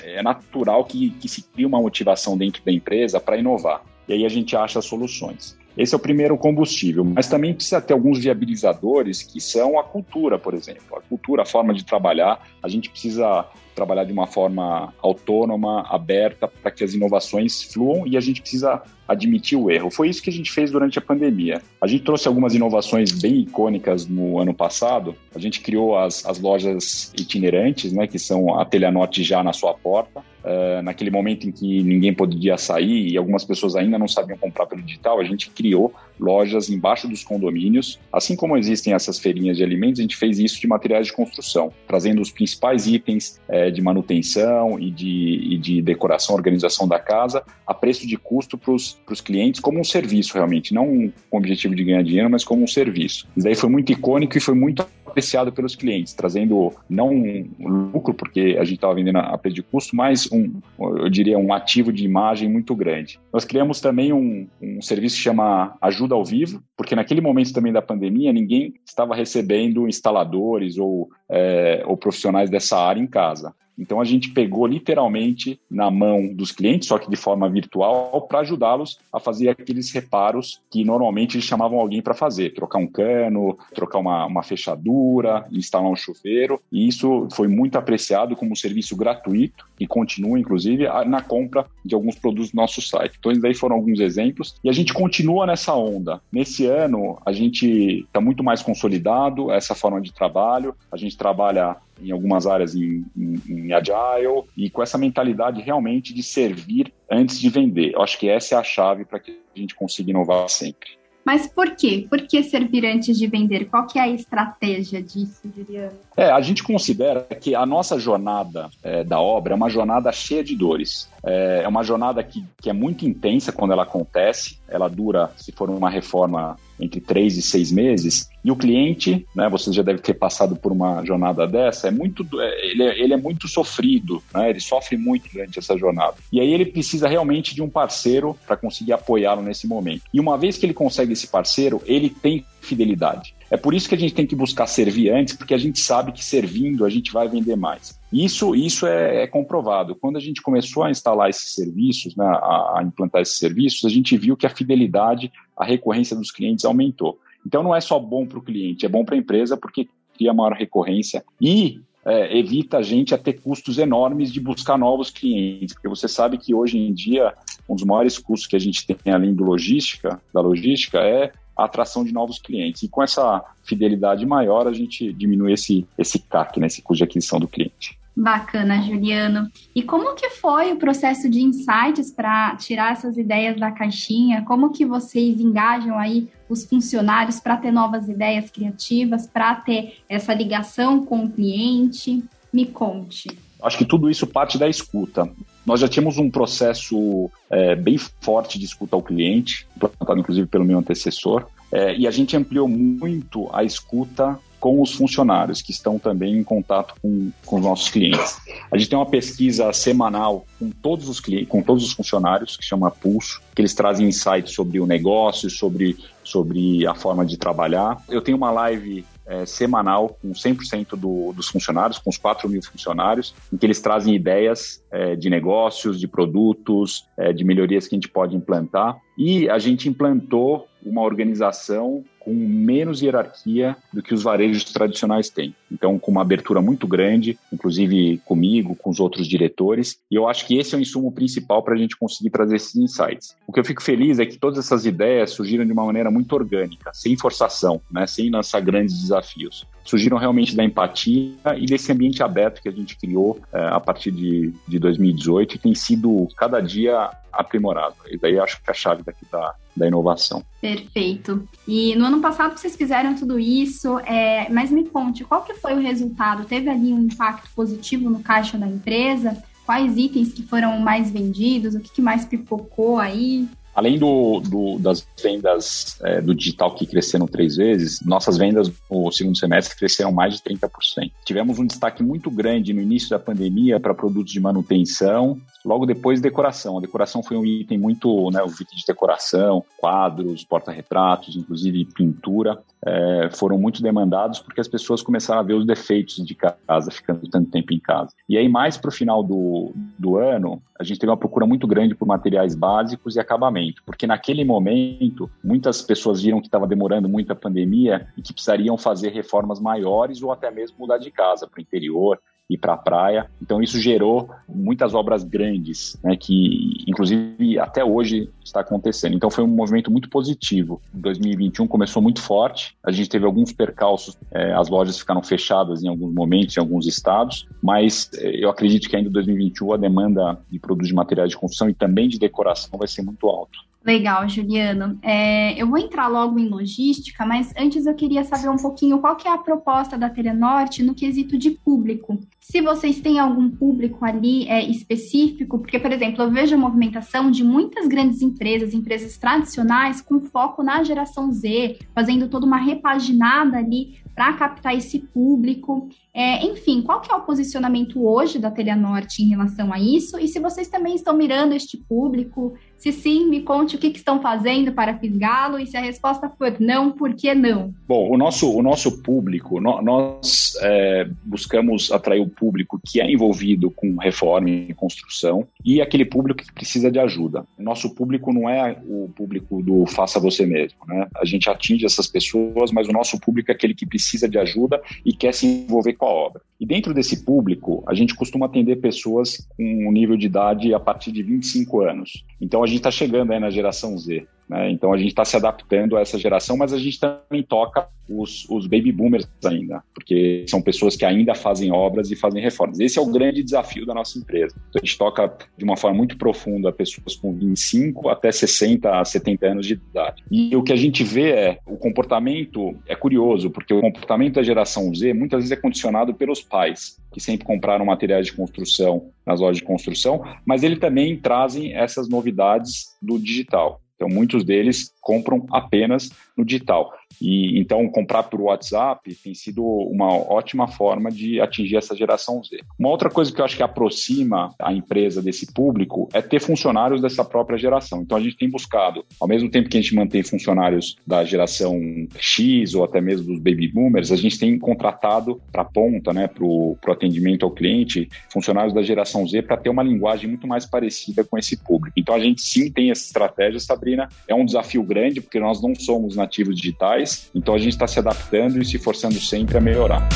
é 0.03 0.23
natural 0.23 0.85
que, 0.85 1.11
que 1.11 1.29
se 1.29 1.43
crie 1.43 1.67
uma 1.67 1.83
motivação 1.83 2.37
dentro 2.39 2.65
da 2.65 2.73
empresa 2.73 3.21
para 3.21 3.37
inovar. 3.37 3.83
E 4.09 4.15
aí 4.15 4.25
a 4.25 4.29
gente 4.31 4.57
acha 4.57 4.81
soluções. 4.81 5.60
Esse 5.81 5.95
é 5.95 5.97
o 5.97 6.01
primeiro 6.01 6.37
combustível, 6.37 7.03
mas 7.03 7.27
também 7.27 7.55
precisa 7.55 7.81
ter 7.81 7.95
alguns 7.95 8.19
viabilizadores 8.19 9.23
que 9.23 9.41
são 9.41 9.79
a 9.79 9.83
cultura, 9.83 10.39
por 10.39 10.53
exemplo. 10.53 10.99
A 10.99 11.01
cultura, 11.01 11.41
a 11.41 11.47
forma 11.47 11.73
de 11.73 11.87
trabalhar, 11.87 12.47
a 12.63 12.69
gente 12.69 12.91
precisa 12.91 13.47
trabalhar 13.81 14.05
de 14.05 14.13
uma 14.13 14.27
forma 14.27 14.93
autônoma, 15.01 15.87
aberta, 15.89 16.47
para 16.47 16.71
que 16.71 16.85
as 16.85 16.93
inovações 16.93 17.63
fluam 17.63 18.07
e 18.07 18.15
a 18.15 18.21
gente 18.21 18.43
precisa 18.43 18.83
admitir 19.09 19.57
o 19.57 19.71
erro. 19.71 19.91
Foi 19.91 20.09
isso 20.09 20.23
que 20.23 20.29
a 20.29 20.33
gente 20.33 20.53
fez 20.53 20.71
durante 20.71 20.99
a 20.99 21.03
pandemia. 21.03 21.63
A 21.81 21.87
gente 21.87 22.05
trouxe 22.05 22.29
algumas 22.29 22.55
inovações 22.55 23.11
bem 23.11 23.41
icônicas 23.41 24.07
no 24.07 24.39
ano 24.39 24.53
passado. 24.53 25.17
A 25.35 25.39
gente 25.39 25.61
criou 25.61 25.97
as, 25.99 26.25
as 26.27 26.39
lojas 26.39 27.11
itinerantes, 27.19 27.93
né, 27.93 28.07
que 28.07 28.19
são 28.19 28.61
a 28.61 28.65
Telhanorte 28.67 29.25
já 29.25 29.43
na 29.43 29.53
sua 29.53 29.73
porta. 29.73 30.21
Uh, 30.21 30.83
naquele 30.83 31.11
momento 31.11 31.49
em 31.49 31.53
que 31.53 31.83
ninguém 31.83 32.15
podia 32.15 32.57
sair 32.57 33.09
e 33.09 33.17
algumas 33.17 33.45
pessoas 33.45 33.77
ainda 33.77 33.99
não 33.99 34.09
sabiam 34.09 34.39
comprar 34.39 34.67
pelo 34.67 34.81
digital, 34.81 35.21
a 35.21 35.25
gente 35.25 35.51
criou 35.51 35.93
lojas 36.21 36.69
embaixo 36.69 37.09
dos 37.09 37.25
condomínios. 37.25 37.99
Assim 38.13 38.37
como 38.37 38.57
existem 38.57 38.93
essas 38.93 39.19
feirinhas 39.19 39.57
de 39.57 39.65
alimentos, 39.65 39.99
a 39.99 40.03
gente 40.03 40.17
fez 40.17 40.39
isso 40.39 40.61
de 40.61 40.67
materiais 40.67 41.07
de 41.07 41.13
construção, 41.13 41.73
trazendo 41.87 42.21
os 42.21 42.31
principais 42.31 42.87
itens 42.87 43.41
é, 43.49 43.71
de 43.71 43.81
manutenção 43.81 44.79
e 44.79 44.91
de, 44.91 45.55
e 45.55 45.59
de 45.59 45.83
decoração, 45.83 46.35
organização 46.35 46.87
da 46.87 46.99
casa, 46.99 47.43
a 47.67 47.75
preço 47.75 48.07
de 48.07 48.17
custo 48.17 48.59
para 48.59 48.73
os 48.73 49.21
clientes, 49.23 49.61
como 49.61 49.81
um 49.81 49.85
serviço 49.85 50.35
realmente, 50.35 50.75
não 50.75 51.13
com 51.31 51.37
o 51.37 51.39
objetivo 51.39 51.75
de 51.75 51.85
ganhar 51.85 52.03
dinheiro, 52.03 52.31
mas 52.31 52.45
como 52.45 52.63
um 52.63 52.67
serviço. 52.67 53.27
Isso 53.37 53.45
daí 53.45 53.55
foi 53.55 53.71
muito 53.71 53.93
icônico 53.93 54.37
e 54.37 54.41
foi 54.41 54.55
muito 54.55 54.85
apreciado 55.11 55.53
pelos 55.53 55.75
clientes, 55.77 56.15
trazendo 56.15 56.73
não 56.89 57.11
um 57.11 57.91
lucro, 57.93 58.15
porque 58.15 58.57
a 58.59 58.65
gente 58.65 58.77
estava 58.77 58.95
vendendo 58.95 59.19
a 59.19 59.37
preço 59.37 59.57
de 59.57 59.63
custo, 59.63 59.95
mas 59.95 60.31
um, 60.33 60.61
eu 60.79 61.09
diria, 61.09 61.39
um 61.39 61.53
ativo 61.53 61.93
de 61.93 62.05
imagem 62.05 62.49
muito 62.49 62.75
grande. 62.75 63.21
Nós 63.33 63.45
criamos 63.45 63.81
também 63.81 64.13
um, 64.13 64.47
um 64.61 64.81
serviço 64.81 65.17
que 65.17 65.23
chama 65.23 65.77
Ajuda 65.81 66.15
ao 66.15 66.25
vivo, 66.25 66.63
porque 66.77 66.97
naquele 66.97 67.21
momento 67.21 67.53
também 67.53 67.73
da 67.73 67.83
pandemia 67.83 68.33
ninguém 68.33 68.75
estava 68.87 69.15
recebendo 69.15 69.89
instaladores 69.89 70.79
ou 70.79 71.09
é, 71.29 71.83
ou 71.87 71.97
profissionais 71.97 72.51
dessa 72.51 72.79
área 72.79 73.01
em 73.01 73.07
casa. 73.07 73.55
Então 73.81 74.01
a 74.01 74.05
gente 74.05 74.31
pegou 74.31 74.67
literalmente 74.67 75.59
na 75.71 75.91
mão 75.91 76.29
dos 76.35 76.53
clientes, 76.53 76.89
só 76.89 76.99
que 76.99 77.11
de 77.11 77.17
forma 77.17 77.49
virtual, 77.49 78.23
para 78.29 78.41
ajudá-los 78.41 78.99
a 79.13 79.19
fazer 79.19 79.49
aqueles 79.49 79.91
reparos 79.91 80.61
que 80.71 80.85
normalmente 80.85 81.37
eles 81.37 81.47
chamavam 81.47 81.81
alguém 81.81 82.03
para 82.03 82.15
fazer, 82.15 82.53
trocar 82.53 82.79
um 82.79 82.87
cano, 82.87 83.59
trocar 83.75 83.99
uma, 83.99 84.27
uma 84.27 84.43
fechadura, 84.43 85.47
instalar 85.51 85.91
um 85.91 85.97
chuveiro. 85.97 86.61
E 86.71 86.87
isso 86.87 87.27
foi 87.33 87.49
muito 87.49 87.77
apreciado 87.77 88.37
como 88.37 88.53
um 88.53 88.57
serviço 88.57 88.95
gratuito 88.97 89.65
e 89.79 89.87
continua, 89.87 90.39
inclusive, 90.39 90.87
na 91.07 91.23
compra 91.23 91.65
de 91.85 91.95
alguns 91.95 92.17
produtos 92.17 92.51
do 92.53 92.57
nosso 92.57 92.83
site. 92.83 93.17
Então, 93.19 93.33
daí 93.41 93.55
foram 93.55 93.77
alguns 93.77 93.99
exemplos. 93.99 94.55
E 94.63 94.69
a 94.69 94.73
gente 94.73 94.93
continua 94.93 95.47
nessa 95.47 95.75
onda. 95.75 96.21
Nesse 96.31 96.67
ano, 96.67 97.19
a 97.25 97.33
gente 97.33 98.01
está 98.01 98.21
muito 98.21 98.45
mais 98.45 98.63
consolidado 98.63 99.51
essa 99.51 99.75
forma 99.75 100.01
de 100.01 100.13
trabalho. 100.13 100.75
A 100.93 100.97
gente 100.97 101.17
trabalha 101.17 101.77
em 102.03 102.11
algumas 102.11 102.47
áreas 102.47 102.75
em, 102.75 103.05
em, 103.17 103.43
em 103.49 103.73
agile 103.73 104.45
e 104.57 104.71
com 104.71 104.83
essa 104.83 104.99
mentalidade 104.99 105.61
realmente 105.61 106.15
de 106.15 106.23
servir 106.23 106.93
antes 107.11 107.39
de 107.39 107.49
vender. 107.49 107.93
Eu 107.95 108.03
acho 108.03 108.19
que 108.19 108.29
essa 108.29 108.55
é 108.55 108.59
a 108.59 108.63
chave 108.63 109.05
para 109.05 109.19
que 109.19 109.41
a 109.55 109.59
gente 109.59 109.75
consiga 109.75 110.11
inovar 110.11 110.49
sempre. 110.49 111.01
Mas 111.25 111.47
por 111.47 111.77
quê? 111.77 112.07
Por 112.09 112.23
que 112.23 112.43
servir 112.43 112.85
antes 112.87 113.19
de 113.19 113.27
vender? 113.27 113.67
Qual 113.67 113.87
que 113.87 113.99
é 113.99 114.03
a 114.03 114.09
estratégia 114.09 115.03
disso, 115.03 115.43
Juliano? 115.55 115.93
É, 116.17 116.31
a 116.31 116.41
gente 116.41 116.63
considera 116.63 117.23
que 117.23 117.55
a 117.55 117.67
nossa 117.67 117.99
jornada 117.99 118.71
é, 118.83 119.05
da 119.05 119.21
obra 119.21 119.53
é 119.53 119.57
uma 119.57 119.69
jornada 119.69 120.11
cheia 120.13 120.43
de 120.43 120.57
dores. 120.57 121.11
É, 121.25 121.63
é 121.65 121.69
uma 121.69 121.83
jornada 121.83 122.23
que, 122.23 122.45
que 122.61 122.71
é 122.71 122.73
muito 122.73 123.07
intensa 123.07 123.53
quando 123.53 123.73
ela 123.73 123.83
acontece. 123.83 124.59
Ela 124.71 124.89
dura, 124.89 125.31
se 125.37 125.53
for 125.53 125.69
uma 125.69 125.91
reforma, 125.91 126.57
entre 126.79 127.01
três 127.01 127.37
e 127.37 127.43
seis 127.43 127.71
meses. 127.71 128.29
E 128.45 128.51
o 128.51 128.57
cliente, 128.57 129.27
né, 129.35 129.49
você 129.49 129.73
já 129.73 129.83
deve 129.83 130.01
ter 130.01 130.15
passado 130.15 130.57
por 130.57 130.73
uma 130.73 131.05
jornada 131.05 131.47
dessa, 131.47 131.89
é 131.89 131.91
muito, 131.91 132.27
é, 132.41 132.71
ele, 132.71 132.83
é, 132.83 132.99
ele 132.99 133.13
é 133.13 133.17
muito 133.17 133.47
sofrido, 133.49 134.23
né, 134.35 134.49
ele 134.51 134.61
sofre 134.61 134.97
muito 134.97 135.31
durante 135.31 135.59
essa 135.59 135.77
jornada. 135.77 136.15
E 136.33 136.41
aí 136.41 136.53
ele 136.53 136.67
precisa 136.67 137.07
realmente 137.07 137.55
de 137.55 137.63
um 137.63 137.69
parceiro 137.69 138.37
para 138.47 138.57
conseguir 138.57 138.93
apoiá-lo 138.93 139.43
nesse 139.43 139.67
momento. 139.67 140.03
E 140.13 140.19
uma 140.19 140.39
vez 140.39 140.57
que 140.57 140.65
ele 140.65 140.75
consegue 140.75 141.13
esse 141.13 141.27
parceiro, 141.27 141.83
ele 141.85 142.09
tem 142.09 142.45
fidelidade. 142.61 143.35
É 143.51 143.57
por 143.57 143.75
isso 143.75 143.89
que 143.89 143.95
a 143.95 143.99
gente 143.99 144.15
tem 144.15 144.27
que 144.27 144.37
buscar 144.37 144.67
servir 144.67 145.11
antes, 145.11 145.37
porque 145.37 145.55
a 145.55 145.59
gente 145.59 145.81
sabe 145.81 146.13
que 146.13 146.25
servindo 146.25 146.85
a 146.85 146.91
gente 146.91 147.13
vai 147.13 147.29
vender 147.29 147.57
mais. 147.57 147.99
Isso, 148.13 148.55
isso 148.55 148.87
é, 148.87 149.23
é 149.23 149.27
comprovado. 149.27 149.95
Quando 149.95 150.17
a 150.17 150.21
gente 150.21 150.43
começou 150.43 150.83
a 150.83 150.91
instalar 150.91 151.31
esses 151.31 151.55
serviços, 151.55 152.17
né, 152.17 152.25
a, 152.25 152.79
a 152.79 152.83
implantar 152.83 153.23
esses 153.23 153.39
serviços, 153.39 153.85
a 153.85 153.89
gente 153.89 154.17
viu 154.17 154.37
que 154.37 154.47
a 154.47 154.51
fidelidade, 154.51 155.31
a 155.57 155.65
recorrência 155.65 156.17
dos 156.17 156.31
clientes 156.31 156.65
aumentou. 156.65 157.19
Então 157.47 157.63
não 157.63 157.75
é 157.75 157.81
só 157.81 157.99
bom 157.99 158.27
para 158.27 158.39
o 158.39 158.43
cliente, 158.43 158.85
é 158.85 158.89
bom 158.89 159.05
para 159.05 159.15
a 159.15 159.19
empresa 159.19 159.57
porque 159.57 159.89
cria 160.15 160.35
maior 160.35 160.53
recorrência 160.53 161.25
e 161.41 161.81
é, 162.05 162.37
evita 162.37 162.79
a 162.79 162.83
gente 162.83 163.15
a 163.15 163.19
ter 163.19 163.35
custos 163.35 163.79
enormes 163.79 164.33
de 164.33 164.41
buscar 164.41 164.77
novos 164.79 165.11
clientes, 165.11 165.75
porque 165.75 165.89
você 165.89 166.09
sabe 166.09 166.39
que 166.39 166.55
hoje 166.55 166.79
em 166.79 166.93
dia 166.93 167.33
um 167.69 167.75
dos 167.75 167.85
maiores 167.85 168.19
custos 168.19 168.49
que 168.49 168.57
a 168.57 168.59
gente 168.59 168.87
tem 168.87 169.13
além 169.13 169.35
do 169.35 169.45
logística, 169.45 170.21
da 170.35 170.41
logística, 170.41 170.99
é 170.99 171.33
a 171.57 171.65
atração 171.65 172.05
de 172.05 172.13
novos 172.13 172.39
clientes. 172.39 172.83
E 172.83 172.89
com 172.89 173.03
essa 173.03 173.45
fidelidade 173.63 174.25
maior, 174.25 174.67
a 174.67 174.73
gente 174.73 175.13
diminui 175.13 175.53
esse, 175.53 175.87
esse 175.97 176.19
CAC, 176.19 176.59
né, 176.59 176.67
esse 176.67 176.83
custo 176.83 176.99
de 176.99 177.05
aquisição 177.05 177.39
do 177.39 177.47
cliente. 177.47 178.00
Bacana, 178.21 178.83
Juliano. 178.83 179.51
E 179.75 179.83
como 179.83 180.15
que 180.15 180.29
foi 180.29 180.75
o 180.75 180.77
processo 180.77 181.27
de 181.31 181.41
insights 181.41 182.13
para 182.13 182.55
tirar 182.57 182.93
essas 182.93 183.17
ideias 183.17 183.59
da 183.59 183.71
caixinha? 183.71 184.45
Como 184.45 184.73
que 184.73 184.85
vocês 184.85 185.41
engajam 185.41 185.99
aí 185.99 186.29
os 186.47 186.67
funcionários 186.67 187.41
para 187.41 187.57
ter 187.57 187.73
novas 187.73 188.11
ideias 188.11 188.51
criativas, 188.51 189.27
para 189.27 189.55
ter 189.55 189.97
essa 190.07 190.35
ligação 190.35 191.03
com 191.03 191.25
o 191.25 191.31
cliente? 191.31 192.23
Me 192.53 192.67
conte. 192.67 193.39
Acho 193.63 193.79
que 193.79 193.87
tudo 193.87 194.11
isso 194.11 194.27
parte 194.27 194.59
da 194.59 194.69
escuta. 194.69 195.27
Nós 195.65 195.81
já 195.81 195.89
tínhamos 195.89 196.19
um 196.19 196.31
processo 196.31 197.31
é, 197.49 197.75
bem 197.75 197.97
forte 197.97 198.59
de 198.59 198.67
escuta 198.67 198.97
ao 198.97 199.03
cliente, 199.03 199.67
implantado 199.75 200.21
inclusive 200.21 200.47
pelo 200.47 200.65
meu 200.65 200.79
antecessor, 200.79 201.47
é, 201.73 201.97
e 201.97 202.07
a 202.07 202.11
gente 202.11 202.37
ampliou 202.37 202.69
muito 202.69 203.49
a 203.51 203.65
escuta 203.65 204.39
com 204.61 204.81
os 204.81 204.93
funcionários 204.93 205.63
que 205.63 205.73
estão 205.73 205.99
também 205.99 206.37
em 206.37 206.45
contato 206.45 206.95
com, 207.01 207.33
com 207.45 207.57
os 207.57 207.63
nossos 207.63 207.89
clientes. 207.89 208.39
A 208.71 208.77
gente 208.77 208.91
tem 208.91 208.99
uma 208.99 209.07
pesquisa 209.07 209.73
semanal 209.73 210.47
com 210.59 210.71
todos 210.71 211.09
os 211.09 211.19
clientes, 211.19 211.49
com 211.49 211.63
todos 211.63 211.83
os 211.83 211.93
funcionários, 211.93 212.57
que 212.57 212.65
chama 212.65 212.91
Pulso, 212.91 213.41
que 213.55 213.63
eles 213.63 213.75
trazem 213.75 214.07
insights 214.07 214.53
sobre 214.53 214.79
o 214.79 214.87
negócio, 214.87 215.49
sobre, 215.49 215.97
sobre 216.23 216.87
a 216.87 216.95
forma 216.95 217.25
de 217.25 217.39
trabalhar. 217.39 217.97
Eu 218.09 218.21
tenho 218.21 218.37
uma 218.37 218.51
live 218.51 219.05
é, 219.31 219.47
semanal 219.47 220.19
com 220.21 220.33
100% 220.33 220.97
do, 220.97 221.33
dos 221.33 221.49
funcionários, 221.49 221.99
com 221.99 222.11
os 222.11 222.19
4 222.19 222.49
mil 222.49 222.61
funcionários, 222.63 223.33
em 223.53 223.57
que 223.57 223.65
eles 223.65 223.81
trazem 223.81 224.15
ideias 224.15 224.83
é, 224.91 225.15
de 225.15 225.31
negócios, 225.31 226.01
de 226.01 226.09
produtos, 226.09 227.07
é, 227.17 227.33
de 227.33 227.45
melhorias 227.45 227.87
que 227.87 227.95
a 227.95 227.99
gente 227.99 228.09
pode 228.09 228.37
implantar. 228.37 228.99
E 229.17 229.49
a 229.49 229.59
gente 229.59 229.89
implantou 229.89 230.67
uma 230.85 231.03
organização 231.03 232.05
com 232.21 232.33
menos 232.35 233.01
hierarquia 233.01 233.77
do 233.93 234.03
que 234.03 234.15
os 234.15 234.23
varejos 234.23 234.65
tradicionais 234.65 235.31
têm. 235.31 235.55
Então, 235.73 235.99
com 235.99 236.11
uma 236.11 236.21
abertura 236.23 236.61
muito 236.61 236.87
grande, 236.87 237.39
inclusive 237.53 238.21
comigo, 238.25 238.77
com 238.77 238.91
os 238.91 239.01
outros 239.01 239.27
diretores, 239.27 239.99
e 240.11 240.15
eu 240.15 240.29
acho 240.29 240.47
que 240.47 240.59
esse 240.59 240.75
é 240.75 240.79
o 240.79 240.81
insumo 240.81 241.11
principal 241.11 241.63
para 241.63 241.75
a 241.75 241.79
gente 241.79 241.97
conseguir 241.97 242.31
trazer 242.31 242.57
esses 242.57 242.77
insights. 242.77 243.35
O 243.47 243.53
que 243.53 243.59
eu 243.59 243.65
fico 243.65 243.83
feliz 243.83 244.19
é 244.19 244.27
que 244.27 244.39
todas 244.39 244.59
essas 244.59 244.85
ideias 244.85 245.31
surgiram 245.31 245.65
de 245.65 245.73
uma 245.73 245.85
maneira 245.85 246.11
muito 246.11 246.33
orgânica, 246.35 246.91
sem 246.93 247.17
forçação, 247.17 247.81
né, 247.91 248.07
sem 248.07 248.31
lançar 248.31 248.61
grandes 248.61 249.01
desafios. 249.01 249.67
Surgiram 249.85 250.19
realmente 250.19 250.55
da 250.55 250.65
empatia 250.65 251.33
e 251.57 251.67
desse 251.67 251.91
ambiente 251.91 252.23
aberto 252.23 252.61
que 252.63 252.69
a 252.69 252.73
gente 252.73 252.97
criou 252.97 253.41
é, 253.53 253.67
a 253.69 253.81
partir 253.81 254.11
de, 254.11 254.53
de 254.69 254.79
2018 254.79 255.57
e 255.57 255.59
tem 255.59 255.75
sido 255.75 256.29
cada 256.37 256.61
dia 256.61 257.11
aprimorado. 257.33 257.97
E 258.11 258.19
daí 258.19 258.39
acho 258.39 258.63
que 258.63 258.71
a 258.71 258.75
chave 258.75 259.03
daqui 259.03 259.25
da, 259.31 259.55
da 259.77 259.87
inovação. 259.87 260.45
Perfeito. 260.61 261.49
E 261.67 261.95
no 261.97 262.05
ano 262.05 262.21
passado 262.21 262.57
vocês 262.57 262.77
fizeram 262.77 263.15
tudo 263.15 263.39
isso, 263.39 263.99
é, 264.01 264.49
mas 264.51 264.71
me 264.71 264.85
conte, 264.85 265.25
qual 265.25 265.43
que 265.43 265.55
foi 265.55 265.75
o 265.75 265.81
resultado? 265.81 266.45
Teve 266.45 266.69
ali 266.69 266.93
um 266.93 267.01
impacto 267.01 267.49
positivo 267.55 268.11
no 268.11 268.21
caixa 268.21 268.59
da 268.59 268.67
empresa? 268.67 269.43
Quais 269.65 269.97
itens 269.97 270.33
que 270.33 270.43
foram 270.43 270.81
mais 270.81 271.11
vendidos? 271.11 271.75
O 271.75 271.81
que, 271.81 271.93
que 271.93 272.03
mais 272.03 272.25
pipocou 272.25 272.99
aí? 272.99 273.49
Além 273.81 273.99
do, 273.99 274.41
do, 274.41 274.79
das 274.79 275.07
vendas 275.23 275.99
é, 276.03 276.21
do 276.21 276.35
digital 276.35 276.75
que 276.75 276.85
cresceram 276.85 277.27
três 277.27 277.57
vezes, 277.57 277.99
nossas 278.05 278.37
vendas 278.37 278.71
no 278.91 279.11
segundo 279.11 279.39
semestre 279.39 279.75
cresceram 279.75 280.13
mais 280.13 280.35
de 280.35 280.43
30%. 280.43 281.11
Tivemos 281.25 281.59
um 281.59 281.67
destaque 281.67 282.03
muito 282.03 282.31
grande 282.31 282.75
no 282.75 282.83
início 282.83 283.09
da 283.09 283.19
pandemia 283.19 283.81
para 283.81 283.95
produtos 283.95 284.35
de 284.35 284.39
manutenção, 284.39 285.41
logo 285.65 285.87
depois 285.87 286.21
decoração. 286.21 286.77
A 286.77 286.81
decoração 286.83 287.23
foi 287.23 287.39
um 287.39 287.47
item 287.47 287.79
muito, 287.79 288.31
né, 288.31 288.43
o 288.43 288.49
item 288.49 288.79
de 288.79 288.85
decoração, 288.87 289.65
quadros, 289.79 290.45
porta-retratos, 290.45 291.35
inclusive 291.35 291.87
pintura, 291.87 292.63
é, 292.87 293.29
foram 293.33 293.59
muito 293.59 293.83
demandados 293.83 294.41
porque 294.41 294.61
as 294.61 294.69
pessoas 294.69 295.03
começaram 295.03 295.41
a 295.41 295.45
ver 295.45 295.55
os 295.55 295.67
defeitos 295.67 296.17
de 296.25 296.35
casa, 296.35 296.91
ficando 296.91 297.29
tanto 297.29 297.51
tempo 297.51 297.73
em 297.73 297.79
casa. 297.79 298.15
E 298.29 298.37
aí, 298.37 298.49
mais 298.49 298.77
para 298.77 298.89
o 298.89 298.93
final 298.93 299.23
do, 299.23 299.73
do 299.99 300.17
ano, 300.17 300.63
a 300.79 300.83
gente 300.83 300.99
teve 300.99 301.11
uma 301.11 301.17
procura 301.17 301.47
muito 301.47 301.67
grande 301.67 301.95
por 301.95 302.07
materiais 302.07 302.55
básicos 302.55 303.17
e 303.17 303.21
acabamento, 303.21 303.83
porque 303.85 304.07
naquele 304.07 304.45
momento, 304.45 305.31
muitas 305.45 305.83
pessoas 305.83 306.23
viram 306.23 306.41
que 306.41 306.47
estava 306.47 306.67
demorando 306.67 307.09
muito 307.09 307.33
a 307.33 307.37
pandemia 307.37 308.09
e 308.17 308.23
que 308.23 308.33
precisariam 308.33 308.79
fazer 308.79 309.11
reformas 309.11 309.61
maiores 309.61 310.23
ou 310.23 310.33
até 310.33 310.51
mesmo 310.51 310.79
mudar 310.79 310.99
de 310.99 311.11
casa 311.11 311.47
para 311.47 311.59
o 311.59 311.63
interior, 311.63 312.19
ir 312.51 312.59
para 312.59 312.75
a 312.75 312.77
praia. 312.77 313.31
Então 313.41 313.63
isso 313.63 313.81
gerou 313.81 314.29
muitas 314.49 314.93
obras 314.93 315.23
grandes, 315.23 315.97
né, 316.03 316.17
que 316.17 316.85
inclusive 316.87 317.59
até 317.59 317.85
hoje 317.85 318.29
está 318.45 318.61
acontecendo. 318.61 319.15
Então 319.15 319.31
foi 319.31 319.45
um 319.45 319.49
movimento 319.49 319.91
muito 319.91 320.11
positivo. 320.11 320.83
2021 320.93 321.69
começou 321.69 322.03
muito 322.03 322.21
forte. 322.21 322.77
A 322.85 322.91
gente 322.91 323.09
teve 323.09 323.25
alguns 323.25 323.53
percalços, 323.53 324.19
é, 324.33 324.53
as 324.53 324.69
lojas 324.69 324.99
ficaram 324.99 325.23
fechadas 325.23 325.83
em 325.85 325.89
alguns 325.89 326.13
momentos, 326.13 326.57
em 326.57 326.61
alguns 326.61 326.87
estados, 326.87 327.47
mas 327.63 328.11
é, 328.17 328.45
eu 328.45 328.51
acredito 328.51 328.89
que 328.89 328.97
ainda 328.97 329.09
em 329.09 329.13
2021 329.13 329.73
a 329.73 329.77
demanda 329.77 330.39
de 330.51 330.59
produtos 330.59 330.89
de 330.89 330.95
materiais 330.95 331.31
de 331.31 331.37
construção 331.37 331.71
e 331.71 331.75
também 331.75 332.09
de 332.09 332.19
decoração 332.19 332.77
vai 332.79 332.89
ser 332.89 333.03
muito 333.03 333.29
alto. 333.29 333.71
Legal, 333.85 334.29
Juliano. 334.29 334.99
É, 335.03 335.61
eu 335.61 335.67
vou 335.67 335.79
entrar 335.79 336.07
logo 336.07 336.39
em 336.39 336.49
logística, 336.49 337.25
mas 337.25 337.53
antes 337.57 337.87
eu 337.87 337.95
queria 337.95 338.23
saber 338.25 338.51
um 338.51 338.57
pouquinho 338.57 338.99
qual 338.99 339.17
que 339.17 339.27
é 339.27 339.33
a 339.33 339.39
proposta 339.39 339.97
da 339.97 340.11
Telenorte 340.11 340.83
no 340.83 340.95
quesito 340.95 341.39
de 341.39 341.53
público. 341.53 342.19
Se 342.51 342.61
vocês 342.61 343.01
têm 343.01 343.21
algum 343.21 343.49
público 343.49 344.05
ali 344.05 344.49
é, 344.49 344.61
específico, 344.69 345.57
porque, 345.57 345.79
por 345.79 345.93
exemplo, 345.93 346.25
eu 346.25 346.33
vejo 346.33 346.57
a 346.57 346.59
movimentação 346.59 347.31
de 347.31 347.45
muitas 347.45 347.87
grandes 347.87 348.23
empresas, 348.23 348.75
empresas 348.75 349.17
tradicionais, 349.17 350.01
com 350.01 350.19
foco 350.19 350.61
na 350.61 350.83
geração 350.83 351.31
Z, 351.31 351.79
fazendo 351.95 352.29
toda 352.29 352.45
uma 352.45 352.57
repaginada 352.57 353.57
ali 353.57 354.01
para 354.21 354.35
captar 354.35 354.77
esse 354.77 354.99
público. 354.99 355.89
É, 356.13 356.45
enfim, 356.45 356.83
qual 356.83 357.01
que 357.01 357.11
é 357.11 357.17
o 357.17 357.23
posicionamento 357.23 358.05
hoje 358.07 358.39
da 358.39 358.51
Telenorte 358.51 359.23
em 359.23 359.31
relação 359.31 359.73
a 359.73 359.81
isso? 359.81 360.19
E 360.19 360.29
se 360.29 360.39
vocês 360.39 360.69
também 360.69 360.95
estão 360.95 361.17
mirando 361.17 361.55
este 361.55 361.79
público, 361.79 362.53
se 362.77 362.93
sim, 362.93 363.31
me 363.31 363.41
conte 363.41 363.77
o 363.77 363.79
que, 363.79 363.89
que 363.91 363.97
estão 363.97 364.21
fazendo 364.21 364.73
para 364.73 364.99
fisgá-lo 364.99 365.59
e 365.59 365.67
se 365.67 365.77
a 365.77 365.81
resposta 365.81 366.29
for 366.29 366.55
não, 366.61 366.93
por 366.93 367.15
que 367.15 367.35
não? 367.35 367.73
Bom, 367.89 368.13
o 368.13 368.19
nosso, 368.19 368.53
o 368.55 368.63
nosso 368.63 369.03
público, 369.03 369.59
nós 369.59 370.53
é, 370.61 371.09
buscamos 371.25 371.91
atrair 371.91 372.21
o 372.21 372.29
público 372.29 372.79
que 372.85 373.01
é 373.01 373.11
envolvido 373.11 373.71
com 373.71 373.97
reforma 373.97 374.51
e 374.51 374.75
construção 374.75 375.47
e 375.65 375.81
aquele 375.81 376.05
público 376.05 376.43
que 376.43 376.53
precisa 376.53 376.91
de 376.91 376.99
ajuda. 376.99 377.47
Nosso 377.59 377.95
público 377.95 378.35
não 378.35 378.51
é 378.51 378.77
o 378.87 379.09
público 379.17 379.63
do 379.63 379.87
faça 379.87 380.21
você 380.21 380.45
mesmo, 380.45 380.79
né? 380.87 381.07
A 381.17 381.25
gente 381.25 381.49
atinge 381.49 381.87
essas 381.87 382.07
pessoas, 382.07 382.71
mas 382.71 382.87
o 382.87 382.93
nosso 382.93 383.19
público 383.19 383.51
é 383.51 383.55
aquele 383.55 383.75
que 383.75 383.87
precisa 383.87 384.10
de 384.29 384.39
ajuda 384.39 384.81
e 385.05 385.13
quer 385.13 385.33
se 385.33 385.47
envolver 385.47 385.95
com 385.95 386.07
a 386.07 386.11
obra. 386.11 386.43
E 386.59 386.67
dentro 386.67 386.93
desse 386.93 387.25
público, 387.25 387.83
a 387.87 387.95
gente 387.95 388.15
costuma 388.15 388.47
atender 388.47 388.77
pessoas 388.77 389.49
com 389.57 389.89
um 389.89 389.93
nível 389.93 390.17
de 390.17 390.27
idade 390.27 390.75
a 390.75 390.81
partir 390.81 391.13
de 391.13 391.23
25 391.23 391.81
anos. 391.81 392.25
Então 392.41 392.63
a 392.63 392.67
gente 392.67 392.79
está 392.79 392.91
chegando 392.91 393.33
aí 393.33 393.41
na 393.41 393.51
geração 393.51 393.97
Z. 393.97 394.27
Né? 394.51 394.69
Então 394.73 394.93
a 394.93 394.99
gente 394.99 395.11
está 395.11 395.25
se 395.25 395.37
adaptando 395.37 395.97
a 395.97 396.01
essa 396.01 396.19
geração, 396.19 396.57
mas 396.57 396.73
a 396.73 396.79
gente 396.79 396.99
também 396.99 397.41
toca 397.41 397.89
os, 398.09 398.45
os, 398.51 398.67
baby 398.67 398.91
boomers 398.91 399.31
ainda, 399.45 399.81
porque 399.95 400.45
são 400.49 400.61
pessoas 400.61 400.97
que 400.97 401.05
ainda 401.05 401.37
fazem 401.37 401.71
obras 401.71 402.11
e 402.11 402.17
fazem 402.17 402.43
reformas. 402.43 402.81
Esse 402.81 402.99
é 402.99 403.03
o 403.03 403.07
grande 403.07 403.45
desafio 403.45 403.87
da 403.87 403.95
nossa 403.95 404.19
empresa. 404.19 404.57
Então, 404.69 404.83
a 404.83 404.85
gente 404.85 404.99
toca 404.99 405.33
de 405.57 405.63
uma 405.63 405.77
forma 405.77 405.97
muito 405.97 406.19
profunda 406.19 406.73
pessoas 406.73 407.15
com 407.15 407.33
25 407.33 408.09
até 408.09 408.33
60, 408.33 409.05
70 409.05 409.47
anos 409.47 409.67
de 409.67 409.75
idade. 409.75 410.25
E 410.29 410.57
o 410.57 410.65
que 410.65 410.73
a 410.73 410.77
gente 410.77 411.05
vê 411.05 411.31
é 411.31 411.59
o 411.65 411.77
comportamento 411.77 412.77
é 412.89 412.97
curioso, 412.97 413.51
porque 413.51 413.73
o 413.73 413.81
comportamento 413.81 414.35
da 414.35 414.43
geração 414.43 414.93
Z 414.93 415.15
muitas 415.15 415.45
vezes 415.45 415.53
é 415.53 415.61
condicionado 415.61 416.13
pelos 416.13 416.43
pais, 416.43 417.01
que 417.13 417.21
sempre 417.21 417.47
compraram 417.47 417.85
materiais 417.85 418.27
de 418.27 418.33
construção 418.33 419.13
nas 419.25 419.39
lojas 419.39 419.59
de 419.59 419.63
construção, 419.63 420.25
mas 420.45 420.65
ele 420.65 420.75
também 420.75 421.17
trazem 421.17 421.73
essas 421.73 422.09
novidades 422.09 422.97
do 423.01 423.17
digital. 423.17 423.81
Então, 424.01 424.09
muitos 424.09 424.45
deles 424.45 424.95
compram 424.99 425.47
apenas 425.53 426.11
no 426.35 426.43
digital. 426.43 426.91
E 427.21 427.59
então 427.59 427.89
comprar 427.89 428.25
por 428.25 428.41
WhatsApp 428.41 429.15
tem 429.15 429.35
sido 429.35 429.65
uma 429.65 430.09
ótima 430.09 430.67
forma 430.69 431.11
de 431.11 431.41
atingir 431.41 431.77
essa 431.77 431.95
geração 431.95 432.43
Z. 432.43 432.61
Uma 432.79 432.89
outra 432.89 433.11
coisa 433.11 433.33
que 433.33 433.41
eu 433.41 433.45
acho 433.45 433.57
que 433.57 433.63
aproxima 433.63 434.55
a 434.59 434.73
empresa 434.73 435.23
desse 435.23 435.53
público 435.53 436.09
é 436.13 436.23
ter 436.23 436.41
funcionários 436.41 437.01
dessa 437.01 437.25
própria 437.25 437.59
geração. 437.59 438.03
Então 438.03 438.17
a 438.17 438.21
gente 438.21 438.37
tem 438.37 438.49
buscado, 438.49 439.05
ao 439.21 439.29
mesmo 439.29 439.51
tempo 439.51 439.69
que 439.69 439.79
a 439.79 439.81
gente 439.81 439.95
mantém 439.95 440.23
funcionários 440.23 440.97
da 441.07 441.25
geração 441.25 441.79
X 442.19 442.75
ou 442.75 442.85
até 442.85 443.01
mesmo 443.01 443.27
dos 443.27 443.39
baby 443.39 443.69
boomers, 443.69 444.13
a 444.13 444.17
gente 444.17 444.39
tem 444.39 444.59
contratado 444.59 445.41
para 445.53 445.63
a 445.63 445.65
ponta, 445.65 446.13
né, 446.13 446.27
para 446.27 446.45
o 446.45 446.77
atendimento 446.89 447.45
ao 447.45 447.51
cliente, 447.51 448.09
funcionários 448.33 448.75
da 448.75 448.83
geração 448.83 449.27
Z 449.27 449.43
para 449.43 449.57
ter 449.57 449.71
uma 449.71 449.83
linguagem 449.83 450.29
muito 450.29 450.47
mais 450.47 450.67
parecida 450.67 451.25
com 451.25 451.39
esse 451.39 451.57
público. 451.57 451.99
Então 451.99 452.15
a 452.15 452.21
gente 452.21 452.43
sim 452.43 452.71
tem 452.71 452.91
essa 452.91 453.05
estratégia, 453.05 453.61
Sabrina. 453.61 454.09
É 454.27 454.35
um 454.35 454.45
desafio 454.45 454.83
grande 454.83 455.21
porque 455.21 455.39
nós 455.39 455.63
não 455.63 455.75
somos 455.75 456.17
nativos 456.17 456.57
digitais 456.57 457.00
então 457.35 457.55
a 457.55 457.59
gente 457.59 457.73
está 457.73 457.87
se 457.87 457.99
adaptando 457.99 458.61
e 458.61 458.65
se 458.65 458.79
forçando 458.79 459.21
sempre 459.21 459.57
a 459.57 459.61
melhorar. 459.61 460.09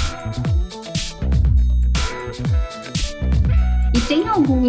E 3.94 4.00
tem 4.08 4.26
algum, 4.26 4.60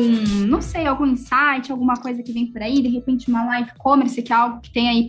não 0.48 0.62
sei, 0.62 0.86
algum 0.86 1.08
insight, 1.08 1.72
alguma 1.72 1.96
coisa 1.96 2.22
que 2.22 2.32
vem 2.32 2.46
por 2.46 2.62
aí, 2.62 2.80
de 2.80 2.90
repente 2.90 3.28
uma 3.28 3.44
live 3.44 3.72
commerce, 3.80 4.22
que 4.22 4.32
é 4.32 4.36
algo 4.36 4.62
que 4.62 4.70
tem 4.70 4.88
aí 4.88 5.08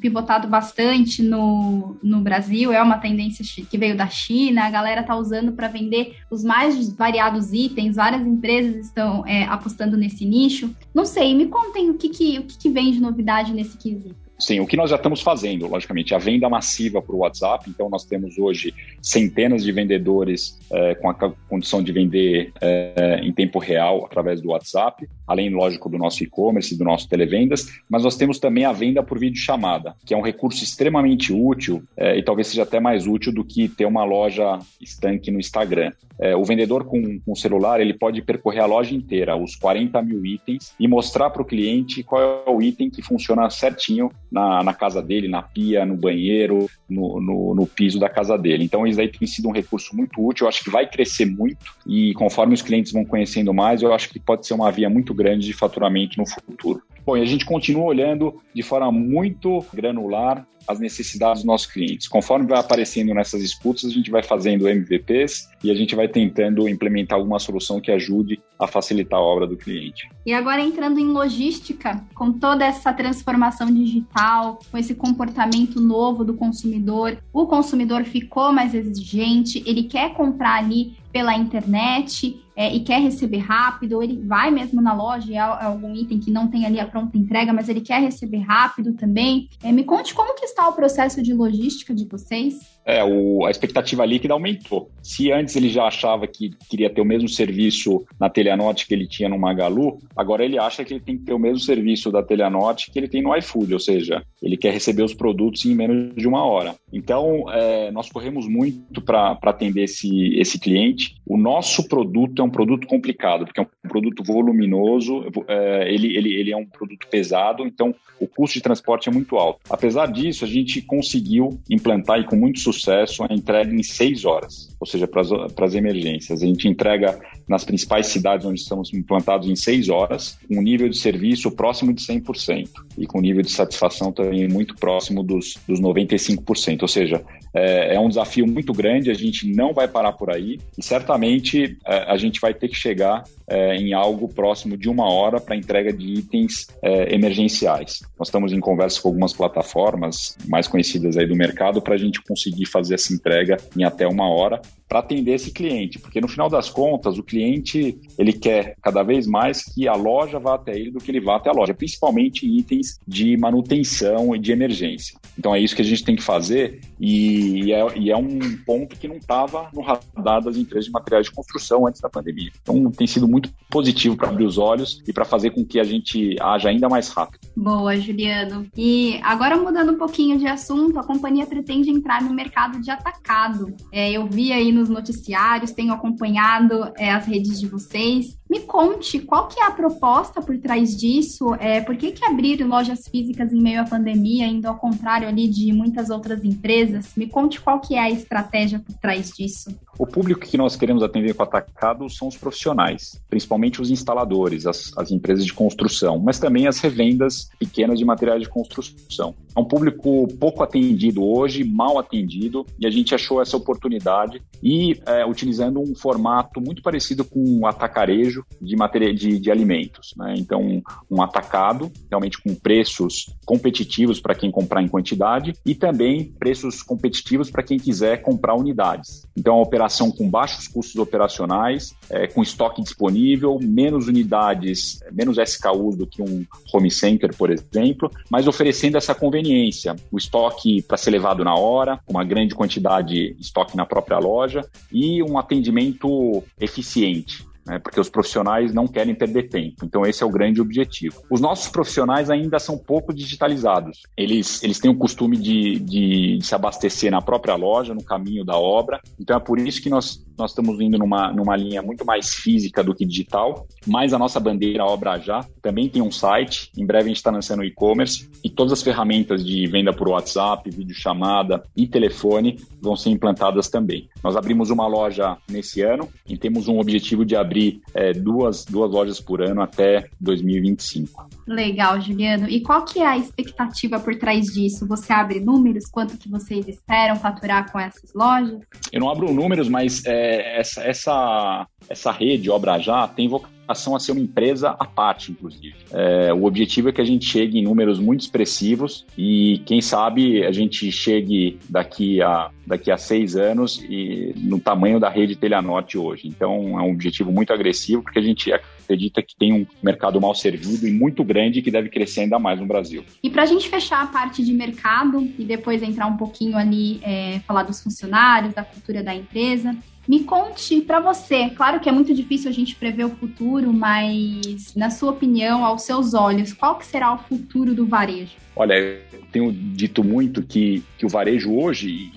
pivotado 0.00 0.48
bastante 0.48 1.22
no, 1.22 1.94
no 2.02 2.22
Brasil, 2.22 2.72
é 2.72 2.82
uma 2.82 2.96
tendência 2.96 3.44
que 3.64 3.76
veio 3.76 3.94
da 3.94 4.08
China, 4.08 4.64
a 4.64 4.70
galera 4.70 5.02
tá 5.02 5.14
usando 5.14 5.52
para 5.52 5.68
vender 5.68 6.16
os 6.30 6.42
mais 6.42 6.90
variados 6.94 7.52
itens, 7.52 7.96
várias 7.96 8.26
empresas 8.26 8.86
estão 8.86 9.26
é, 9.26 9.44
apostando 9.44 9.94
nesse 9.94 10.24
nicho. 10.24 10.74
Não 10.94 11.04
sei, 11.04 11.34
me 11.34 11.46
contem 11.46 11.90
o 11.90 11.94
que, 11.94 12.08
que, 12.08 12.38
o 12.38 12.44
que, 12.44 12.56
que 12.56 12.70
vem 12.70 12.92
de 12.92 13.00
novidade 13.00 13.52
nesse 13.52 13.76
quesito. 13.76 14.29
Sim, 14.40 14.58
o 14.60 14.66
que 14.66 14.76
nós 14.76 14.88
já 14.88 14.96
estamos 14.96 15.20
fazendo, 15.20 15.66
logicamente, 15.66 16.14
a 16.14 16.18
venda 16.18 16.48
massiva 16.48 17.02
para 17.02 17.14
o 17.14 17.18
WhatsApp. 17.18 17.68
Então, 17.68 17.90
nós 17.90 18.04
temos 18.04 18.38
hoje 18.38 18.74
centenas 19.02 19.62
de 19.62 19.70
vendedores 19.70 20.58
é, 20.72 20.94
com 20.94 21.10
a 21.10 21.14
condição 21.48 21.82
de 21.82 21.92
vender 21.92 22.50
é, 22.60 23.20
em 23.22 23.32
tempo 23.32 23.58
real 23.58 24.04
através 24.04 24.40
do 24.40 24.48
WhatsApp, 24.48 25.06
além, 25.30 25.48
lógico, 25.48 25.88
do 25.88 25.96
nosso 25.96 26.24
e-commerce, 26.24 26.76
do 26.76 26.84
nosso 26.84 27.08
televendas. 27.08 27.68
Mas 27.88 28.02
nós 28.02 28.16
temos 28.16 28.40
também 28.40 28.64
a 28.64 28.72
venda 28.72 29.00
por 29.00 29.16
videochamada, 29.16 29.94
que 30.04 30.12
é 30.12 30.16
um 30.16 30.22
recurso 30.22 30.64
extremamente 30.64 31.32
útil 31.32 31.84
é, 31.96 32.18
e 32.18 32.22
talvez 32.22 32.48
seja 32.48 32.64
até 32.64 32.80
mais 32.80 33.06
útil 33.06 33.32
do 33.32 33.44
que 33.44 33.68
ter 33.68 33.84
uma 33.84 34.02
loja 34.02 34.58
estanque 34.80 35.30
no 35.30 35.38
Instagram. 35.38 35.92
o 36.36 36.44
vendedor 36.44 36.84
com, 36.84 37.20
com 37.20 37.34
celular 37.34 37.80
ele 37.80 37.94
pode 37.94 38.20
percorrer 38.22 38.60
a 38.60 38.66
loja 38.66 38.94
inteira, 38.94 39.36
os 39.36 39.54
40 39.56 40.02
mil 40.02 40.26
itens, 40.26 40.74
e 40.78 40.88
mostrar 40.88 41.30
para 41.30 41.42
o 41.42 41.44
cliente 41.44 42.02
qual 42.02 42.44
é 42.46 42.50
o 42.50 42.60
item 42.60 42.90
que 42.90 43.00
funciona 43.00 43.48
certinho 43.48 44.10
na, 44.30 44.62
na 44.62 44.74
casa 44.74 45.00
dele, 45.00 45.28
na 45.28 45.42
pia, 45.42 45.86
no 45.86 45.96
banheiro, 45.96 46.68
no, 46.88 47.20
no, 47.20 47.54
no, 47.54 47.66
piso 47.66 47.98
da 47.98 48.08
casa 48.08 48.36
dele. 48.36 48.64
Então, 48.64 48.86
isso 48.86 49.00
aí 49.00 49.08
tem 49.08 49.26
sido 49.26 49.48
um 49.48 49.52
recurso 49.52 49.96
muito 49.96 50.24
útil, 50.24 50.44
eu 50.44 50.48
acho 50.48 50.64
que 50.64 50.70
vai 50.70 50.88
crescer 50.88 51.24
muito 51.24 51.74
e 51.86 52.12
conforme 52.14 52.54
os 52.54 52.62
clientes 52.62 52.92
vão 52.92 53.04
conhecendo 53.04 53.54
mais, 53.54 53.82
eu 53.82 53.92
acho 53.94 54.10
que 54.10 54.18
pode 54.18 54.46
ser 54.46 54.54
uma 54.54 54.70
via 54.70 54.90
muito 54.90 55.14
grande 55.20 55.46
de 55.46 55.52
faturamento 55.52 56.18
no 56.18 56.26
futuro. 56.26 56.82
Bom, 57.04 57.16
e 57.16 57.22
a 57.22 57.26
gente 57.26 57.44
continua 57.44 57.84
olhando 57.84 58.40
de 58.54 58.62
forma 58.62 58.90
muito 58.90 59.64
granular 59.72 60.46
as 60.70 60.78
necessidades 60.78 61.42
dos 61.42 61.46
nossos 61.46 61.66
clientes. 61.66 62.08
Conforme 62.08 62.46
vai 62.46 62.60
aparecendo 62.60 63.12
nessas 63.14 63.42
disputas, 63.42 63.84
a 63.84 63.92
gente 63.92 64.10
vai 64.10 64.22
fazendo 64.22 64.68
MVPs 64.68 65.50
e 65.62 65.70
a 65.70 65.74
gente 65.74 65.94
vai 65.94 66.08
tentando 66.08 66.68
implementar 66.68 67.18
alguma 67.18 67.38
solução 67.38 67.80
que 67.80 67.90
ajude 67.90 68.40
a 68.58 68.66
facilitar 68.66 69.18
a 69.18 69.22
obra 69.22 69.46
do 69.46 69.56
cliente. 69.56 70.08
E 70.24 70.32
agora 70.32 70.60
entrando 70.60 70.98
em 70.98 71.06
logística, 71.06 72.04
com 72.14 72.32
toda 72.32 72.64
essa 72.64 72.92
transformação 72.92 73.72
digital, 73.72 74.60
com 74.70 74.78
esse 74.78 74.94
comportamento 74.94 75.80
novo 75.80 76.24
do 76.24 76.34
consumidor, 76.34 77.18
o 77.32 77.46
consumidor 77.46 78.04
ficou 78.04 78.52
mais 78.52 78.74
exigente, 78.74 79.62
ele 79.66 79.84
quer 79.84 80.14
comprar 80.14 80.58
ali 80.58 80.98
pela 81.12 81.34
internet 81.34 82.40
é, 82.60 82.74
e 82.74 82.80
quer 82.80 83.00
receber 83.00 83.38
rápido, 83.38 83.94
ou 83.94 84.02
ele 84.02 84.20
vai 84.20 84.50
mesmo 84.50 84.82
na 84.82 84.92
loja 84.92 85.32
e 85.32 85.34
é 85.34 85.38
algum 85.38 85.94
item 85.94 86.18
que 86.18 86.30
não 86.30 86.46
tem 86.46 86.66
ali 86.66 86.78
a 86.78 86.86
pronta 86.86 87.16
entrega, 87.16 87.52
mas 87.52 87.68
ele 87.68 87.80
quer 87.80 88.00
receber 88.00 88.40
rápido 88.40 88.92
também. 88.92 89.48
É, 89.62 89.72
me 89.72 89.82
conte 89.82 90.14
como 90.14 90.34
que 90.34 90.44
está 90.44 90.59
o 90.68 90.72
processo 90.72 91.22
de 91.22 91.32
logística 91.32 91.94
de 91.94 92.04
vocês? 92.06 92.79
É, 92.84 93.04
o, 93.04 93.44
a 93.46 93.50
expectativa 93.50 94.04
líquida 94.04 94.34
aumentou. 94.34 94.90
Se 95.00 95.30
antes 95.30 95.54
ele 95.54 95.68
já 95.68 95.84
achava 95.84 96.26
que 96.26 96.50
queria 96.68 96.90
ter 96.90 97.00
o 97.00 97.04
mesmo 97.04 97.28
serviço 97.28 98.04
na 98.18 98.28
Teleanote 98.28 98.86
que 98.86 98.94
ele 98.94 99.06
tinha 99.06 99.28
no 99.28 99.38
Magalu, 99.38 99.98
agora 100.16 100.44
ele 100.44 100.58
acha 100.58 100.84
que 100.84 100.94
ele 100.94 101.00
tem 101.00 101.16
que 101.16 101.24
ter 101.24 101.32
o 101.32 101.38
mesmo 101.38 101.60
serviço 101.60 102.10
da 102.10 102.22
Teleanote 102.22 102.90
que 102.90 102.98
ele 102.98 103.08
tem 103.08 103.22
no 103.22 103.36
iFood, 103.36 103.74
ou 103.74 103.78
seja, 103.78 104.24
ele 104.42 104.56
quer 104.56 104.72
receber 104.72 105.02
os 105.02 105.14
produtos 105.14 105.64
em 105.66 105.74
menos 105.74 106.14
de 106.16 106.26
uma 106.26 106.44
hora. 106.44 106.74
Então, 106.92 107.44
é, 107.52 107.90
nós 107.92 108.10
corremos 108.10 108.48
muito 108.48 109.00
para 109.00 109.38
atender 109.42 109.84
esse, 109.84 110.34
esse 110.36 110.58
cliente. 110.58 111.14
O 111.26 111.36
nosso 111.36 111.86
produto 111.86 112.42
é 112.42 112.44
um 112.44 112.50
produto 112.50 112.86
complicado, 112.88 113.44
porque 113.44 113.60
é 113.60 113.62
um 113.62 113.88
produto 113.88 114.24
voluminoso, 114.24 115.24
é, 115.46 115.92
ele, 115.92 116.16
ele, 116.16 116.34
ele 116.34 116.52
é 116.52 116.56
um 116.56 116.66
produto 116.66 117.06
pesado, 117.08 117.64
então 117.64 117.94
o 118.18 118.26
custo 118.26 118.54
de 118.54 118.62
transporte 118.62 119.08
é 119.08 119.12
muito 119.12 119.36
alto. 119.36 119.60
Apesar 119.70 120.06
disso, 120.06 120.44
a 120.44 120.48
gente 120.48 120.82
conseguiu 120.82 121.60
implantar 121.70 122.18
e 122.18 122.24
com 122.24 122.36
muito 122.36 122.58
sucesso 122.58 122.79
a 123.28 123.34
entrega 123.34 123.72
em 123.72 123.82
seis 123.82 124.24
horas, 124.24 124.74
ou 124.78 124.86
seja, 124.86 125.06
para 125.06 125.22
as 125.66 125.74
emergências. 125.74 126.42
A 126.42 126.46
gente 126.46 126.68
entrega 126.68 127.20
nas 127.50 127.64
principais 127.64 128.06
cidades 128.06 128.46
onde 128.46 128.60
estamos 128.60 128.94
implantados 128.94 129.48
em 129.48 129.56
seis 129.56 129.88
horas, 129.88 130.38
com 130.46 130.60
um 130.60 130.62
nível 130.62 130.88
de 130.88 130.96
serviço 130.96 131.50
próximo 131.50 131.92
de 131.92 132.00
100% 132.00 132.68
e 132.96 133.08
com 133.08 133.20
nível 133.20 133.42
de 133.42 133.50
satisfação 133.50 134.12
também 134.12 134.46
muito 134.46 134.76
próximo 134.76 135.24
dos, 135.24 135.58
dos 135.66 135.80
95%. 135.80 136.82
Ou 136.82 136.88
seja, 136.88 137.24
é, 137.52 137.96
é, 137.96 138.00
um 138.00 138.08
desafio 138.08 138.46
muito 138.46 138.72
grande, 138.72 139.10
a 139.10 139.14
gente 139.14 139.52
não 139.52 139.74
vai 139.74 139.88
parar 139.88 140.12
por 140.12 140.30
aí 140.30 140.60
e 140.78 140.82
certamente 140.84 141.76
é, 141.84 142.04
a 142.08 142.16
gente 142.16 142.40
vai 142.40 142.54
ter 142.54 142.68
que 142.68 142.76
chegar 142.76 143.24
é, 143.48 143.74
em 143.74 143.92
algo 143.92 144.28
próximo 144.28 144.76
de 144.76 144.88
uma 144.88 145.12
hora 145.12 145.40
para 145.40 145.56
entrega 145.56 145.92
de 145.92 146.06
itens 146.06 146.68
é, 146.80 147.12
emergenciais. 147.12 148.00
Nós 148.16 148.28
estamos 148.28 148.52
em 148.52 148.60
conversa 148.60 149.02
com 149.02 149.08
algumas 149.08 149.32
plataformas 149.32 150.38
mais 150.46 150.68
conhecidas 150.68 151.16
aí 151.16 151.26
do 151.26 151.34
mercado 151.34 151.82
para 151.82 151.96
a 151.96 151.98
gente 151.98 152.22
conseguir 152.22 152.66
fazer 152.66 152.94
essa 152.94 153.12
entrega 153.12 153.56
em 153.76 153.82
até 153.82 154.06
uma 154.06 154.28
hora 154.28 154.62
para 154.90 154.98
atender 154.98 155.34
esse 155.34 155.52
cliente, 155.52 156.00
porque 156.00 156.20
no 156.20 156.26
final 156.26 156.50
das 156.50 156.68
contas 156.68 157.16
o 157.16 157.22
cliente 157.22 157.96
ele 158.18 158.32
quer 158.32 158.74
cada 158.82 159.04
vez 159.04 159.24
mais 159.24 159.62
que 159.62 159.86
a 159.86 159.94
loja 159.94 160.40
vá 160.40 160.56
até 160.56 160.72
ele 160.76 160.90
do 160.90 160.98
que 160.98 161.12
ele 161.12 161.20
vá 161.20 161.36
até 161.36 161.48
a 161.48 161.52
loja, 161.52 161.72
principalmente 161.72 162.44
itens 162.44 162.98
de 163.06 163.36
manutenção 163.36 164.34
e 164.34 164.38
de 164.40 164.50
emergência. 164.50 165.16
Então 165.38 165.54
é 165.54 165.60
isso 165.60 165.76
que 165.76 165.82
a 165.82 165.84
gente 165.84 166.04
tem 166.04 166.16
que 166.16 166.22
fazer 166.24 166.80
e 167.00 167.72
é, 167.72 167.98
e 167.98 168.10
é 168.10 168.16
um 168.16 168.38
ponto 168.66 168.96
que 168.96 169.06
não 169.06 169.16
estava 169.16 169.70
no 169.72 169.80
radar 169.80 170.42
das 170.42 170.56
empresas 170.56 170.86
de 170.86 170.90
materiais 170.90 171.26
de 171.26 171.32
construção 171.32 171.86
antes 171.86 172.00
da 172.00 172.08
pandemia. 172.08 172.50
Então 172.60 172.90
tem 172.90 173.06
sido 173.06 173.28
muito 173.28 173.48
positivo 173.70 174.16
para 174.16 174.28
abrir 174.28 174.44
os 174.44 174.58
olhos 174.58 175.02
e 175.06 175.12
para 175.12 175.24
fazer 175.24 175.50
com 175.50 175.64
que 175.64 175.78
a 175.78 175.84
gente 175.84 176.36
haja 176.40 176.68
ainda 176.68 176.88
mais 176.88 177.08
rápido. 177.08 177.40
Boa, 177.56 177.96
Juliano. 177.96 178.66
E 178.76 179.20
agora 179.22 179.56
mudando 179.56 179.92
um 179.92 179.98
pouquinho 179.98 180.36
de 180.36 180.46
assunto, 180.46 180.98
a 180.98 181.04
companhia 181.04 181.46
pretende 181.46 181.90
entrar 181.90 182.22
no 182.22 182.34
mercado 182.34 182.80
de 182.80 182.90
atacado. 182.90 183.72
É, 183.92 184.10
eu 184.10 184.26
vi 184.26 184.52
aí 184.52 184.72
no 184.72 184.80
nos 184.80 184.88
noticiários, 184.88 185.72
tenho 185.72 185.92
acompanhado 185.92 186.90
é, 186.96 187.12
as 187.12 187.26
redes 187.26 187.60
de 187.60 187.68
vocês. 187.68 188.38
Me 188.48 188.60
conte 188.60 189.20
qual 189.20 189.46
que 189.46 189.60
é 189.60 189.66
a 189.66 189.70
proposta 189.70 190.40
por 190.40 190.58
trás 190.58 190.96
disso, 190.96 191.54
é, 191.60 191.80
por 191.80 191.96
que, 191.96 192.10
que 192.10 192.24
abrir 192.24 192.64
lojas 192.64 193.06
físicas 193.06 193.52
em 193.52 193.62
meio 193.62 193.80
à 193.80 193.84
pandemia, 193.84 194.46
indo 194.46 194.66
ao 194.66 194.76
contrário 194.76 195.28
ali 195.28 195.46
de 195.46 195.72
muitas 195.72 196.10
outras 196.10 196.42
empresas 196.44 196.89
empresas. 196.90 197.12
Me 197.16 197.26
conte 197.28 197.60
qual 197.60 197.80
que 197.80 197.94
é 197.94 198.00
a 198.00 198.10
estratégia 198.10 198.80
por 198.80 198.94
trás 198.96 199.30
disso. 199.30 199.70
O 199.98 200.06
público 200.06 200.40
que 200.40 200.56
nós 200.56 200.76
queremos 200.76 201.02
atender 201.02 201.34
com 201.34 201.42
atacado 201.42 202.08
são 202.08 202.28
os 202.28 202.36
profissionais, 202.36 203.20
principalmente 203.28 203.80
os 203.80 203.90
instaladores, 203.90 204.66
as, 204.66 204.96
as 204.96 205.10
empresas 205.10 205.44
de 205.44 205.52
construção, 205.52 206.18
mas 206.18 206.38
também 206.38 206.66
as 206.66 206.78
revendas 206.78 207.48
pequenas 207.58 207.98
de 207.98 208.04
materiais 208.04 208.42
de 208.42 208.48
construção. 208.48 209.34
É 209.54 209.60
um 209.60 209.64
público 209.64 210.26
pouco 210.38 210.62
atendido 210.62 211.22
hoje, 211.22 211.64
mal 211.64 211.98
atendido, 211.98 212.64
e 212.78 212.86
a 212.86 212.90
gente 212.90 213.14
achou 213.14 213.42
essa 213.42 213.56
oportunidade 213.56 214.42
e 214.62 214.98
é, 215.06 215.26
utilizando 215.26 215.80
um 215.80 215.94
formato 215.94 216.60
muito 216.60 216.82
parecido 216.82 217.24
com 217.24 217.38
o 217.38 217.60
um 217.60 217.66
atacarejo 217.66 218.44
de, 218.60 218.76
de, 219.14 219.38
de 219.38 219.50
alimentos. 219.50 220.14
Né? 220.16 220.34
Então, 220.38 220.82
um 221.10 221.22
atacado, 221.22 221.92
realmente 222.08 222.40
com 222.40 222.54
preços 222.54 223.26
competitivos 223.44 224.20
para 224.20 224.34
quem 224.34 224.50
comprar 224.50 224.82
em 224.82 224.88
quantidade 224.88 225.52
e 225.66 225.74
também 225.74 226.32
preços 226.38 226.79
competitivos 226.82 227.50
para 227.50 227.62
quem 227.62 227.78
quiser 227.78 228.22
comprar 228.22 228.54
unidades. 228.54 229.26
Então, 229.36 229.54
a 229.54 229.62
operação 229.62 230.10
com 230.10 230.28
baixos 230.28 230.68
custos 230.68 230.96
operacionais, 230.96 231.94
é, 232.08 232.26
com 232.26 232.42
estoque 232.42 232.82
disponível, 232.82 233.58
menos 233.60 234.08
unidades, 234.08 235.00
menos 235.12 235.38
SKUs 235.38 235.96
do 235.96 236.06
que 236.06 236.22
um 236.22 236.44
home 236.72 236.90
center, 236.90 237.34
por 237.36 237.50
exemplo, 237.50 238.10
mas 238.30 238.46
oferecendo 238.46 238.96
essa 238.96 239.14
conveniência, 239.14 239.96
o 240.10 240.18
estoque 240.18 240.82
para 240.82 240.96
ser 240.96 241.10
levado 241.10 241.44
na 241.44 241.54
hora, 241.54 242.00
uma 242.08 242.24
grande 242.24 242.54
quantidade 242.54 243.00
de 243.00 243.36
estoque 243.40 243.76
na 243.76 243.86
própria 243.86 244.18
loja 244.18 244.68
e 244.92 245.22
um 245.22 245.38
atendimento 245.38 246.42
eficiente 246.60 247.49
né, 247.70 247.78
porque 247.78 248.00
os 248.00 248.08
profissionais 248.08 248.74
não 248.74 248.88
querem 248.88 249.14
perder 249.14 249.48
tempo. 249.48 249.84
Então, 249.84 250.04
esse 250.04 250.24
é 250.24 250.26
o 250.26 250.30
grande 250.30 250.60
objetivo. 250.60 251.22
Os 251.30 251.40
nossos 251.40 251.68
profissionais 251.70 252.28
ainda 252.28 252.58
são 252.58 252.76
pouco 252.76 253.14
digitalizados. 253.14 254.02
Eles, 254.16 254.60
eles 254.64 254.80
têm 254.80 254.90
o 254.90 254.96
costume 254.96 255.36
de, 255.36 255.78
de, 255.78 256.38
de 256.38 256.44
se 256.44 256.52
abastecer 256.52 257.12
na 257.12 257.22
própria 257.22 257.54
loja, 257.54 257.94
no 257.94 258.02
caminho 258.02 258.44
da 258.44 258.56
obra. 258.56 259.00
Então, 259.20 259.36
é 259.36 259.40
por 259.40 259.60
isso 259.60 259.80
que 259.80 259.88
nós, 259.88 260.26
nós 260.36 260.50
estamos 260.50 260.80
indo 260.80 260.98
numa, 260.98 261.32
numa 261.32 261.56
linha 261.56 261.80
muito 261.80 262.04
mais 262.04 262.34
física 262.34 262.82
do 262.82 262.92
que 262.92 263.06
digital. 263.06 263.68
Mas 263.86 264.12
a 264.12 264.18
nossa 264.18 264.40
bandeira, 264.40 264.82
a 264.82 264.86
Obra 264.86 265.18
Já, 265.18 265.46
também 265.62 265.88
tem 265.88 266.02
um 266.02 266.10
site. 266.10 266.72
Em 266.76 266.84
breve 266.84 267.04
a 267.04 267.08
gente 267.08 267.18
está 267.18 267.30
lançando 267.30 267.62
e-commerce 267.62 268.28
e 268.42 268.50
todas 268.50 268.72
as 268.72 268.82
ferramentas 268.82 269.44
de 269.44 269.64
venda 269.68 269.92
por 269.92 270.08
WhatsApp, 270.08 270.68
videochamada 270.70 271.62
e 271.76 271.86
telefone 271.86 272.58
vão 272.82 272.96
ser 272.96 273.10
implantadas 273.10 273.68
também. 273.68 274.08
Nós 274.24 274.34
abrimos 274.34 274.70
uma 274.70 274.88
loja 274.88 275.36
nesse 275.48 275.82
ano 275.82 276.08
e 276.28 276.36
temos 276.36 276.66
um 276.66 276.80
objetivo 276.80 277.24
de 277.24 277.36
abrir 277.36 277.59
abrir 277.60 277.82
é, 277.94 278.12
duas, 278.12 278.64
duas 278.64 278.90
lojas 278.90 279.20
por 279.20 279.42
ano 279.42 279.60
até 279.60 280.08
2025. 280.20 281.28
Legal, 281.46 282.00
Juliano. 282.00 282.48
E 282.48 282.60
qual 282.62 282.84
que 282.84 283.00
é 283.00 283.06
a 283.06 283.18
expectativa 283.18 284.00
por 284.00 284.16
trás 284.16 284.46
disso? 284.46 284.86
Você 284.88 285.12
abre 285.12 285.40
números? 285.40 285.84
Quanto 285.90 286.16
que 286.16 286.28
vocês 286.28 286.66
esperam 286.66 287.16
faturar 287.16 287.70
com 287.70 287.78
essas 287.78 288.12
lojas? 288.14 288.60
Eu 288.92 289.00
não 289.00 289.10
abro 289.10 289.32
números, 289.32 289.68
mas 289.68 290.04
é, 290.06 290.58
essa, 290.58 290.82
essa, 290.82 291.66
essa 291.88 292.10
rede 292.10 292.50
Obra 292.50 292.78
Já 292.78 293.06
tem 293.06 293.28
vocação 293.28 293.59
ação 293.72 293.94
a 293.94 294.00
ser 294.00 294.12
uma 294.12 294.20
empresa 294.20 294.70
à 294.70 294.84
parte, 294.84 295.32
inclusive. 295.32 295.74
É, 295.92 296.32
o 296.32 296.44
objetivo 296.44 296.88
é 296.88 296.92
que 296.92 297.00
a 297.00 297.04
gente 297.04 297.24
chegue 297.24 297.58
em 297.58 297.62
números 297.62 297.98
muito 297.98 298.20
expressivos 298.20 299.06
e, 299.16 299.62
quem 299.66 299.80
sabe, 299.80 300.44
a 300.44 300.52
gente 300.52 300.90
chegue 300.90 301.58
daqui 301.68 302.22
a, 302.22 302.50
daqui 302.66 302.90
a 302.90 302.96
seis 302.96 303.36
anos 303.36 303.82
e 303.88 304.32
no 304.36 304.58
tamanho 304.58 305.00
da 305.00 305.08
rede 305.08 305.36
Telhanorte 305.36 305.98
hoje. 305.98 306.28
Então, 306.28 306.78
é 306.78 306.82
um 306.82 306.92
objetivo 306.92 307.32
muito 307.32 307.52
agressivo, 307.52 308.02
porque 308.02 308.18
a 308.18 308.22
gente 308.22 308.52
acredita 308.52 309.22
que 309.22 309.36
tem 309.36 309.52
um 309.52 309.66
mercado 309.82 310.20
mal 310.20 310.34
servido 310.34 310.86
e 310.86 310.90
muito 310.90 311.22
grande 311.22 311.62
que 311.62 311.70
deve 311.70 311.88
crescer 311.88 312.22
ainda 312.22 312.38
mais 312.38 312.58
no 312.58 312.66
Brasil. 312.66 313.04
E 313.22 313.30
para 313.30 313.44
a 313.44 313.46
gente 313.46 313.68
fechar 313.68 314.02
a 314.02 314.06
parte 314.06 314.44
de 314.44 314.52
mercado 314.52 315.20
e 315.38 315.44
depois 315.44 315.82
entrar 315.82 316.06
um 316.06 316.16
pouquinho 316.16 316.56
ali, 316.56 317.00
é, 317.02 317.40
falar 317.46 317.62
dos 317.62 317.82
funcionários, 317.82 318.54
da 318.54 318.64
cultura 318.64 319.02
da 319.02 319.14
empresa, 319.14 319.76
me 320.08 320.24
conte 320.24 320.80
para 320.80 321.00
você. 321.00 321.50
Claro 321.50 321.80
que 321.80 321.88
é 321.88 321.92
muito 321.92 322.14
difícil 322.14 322.50
a 322.50 322.52
gente 322.52 322.74
prever 322.74 323.04
o 323.04 323.10
futuro, 323.10 323.72
mas 323.72 324.74
na 324.74 324.90
sua 324.90 325.10
opinião, 325.10 325.64
aos 325.64 325.82
seus 325.82 326.14
olhos, 326.14 326.52
qual 326.52 326.76
que 326.76 326.86
será 326.86 327.12
o 327.12 327.18
futuro 327.18 327.74
do 327.74 327.86
varejo? 327.86 328.32
Olha, 328.56 328.74
eu 328.74 329.22
tenho 329.30 329.52
dito 329.52 330.02
muito 330.02 330.42
que, 330.42 330.82
que 330.98 331.06
o 331.06 331.08
varejo 331.08 331.54
hoje 331.54 332.10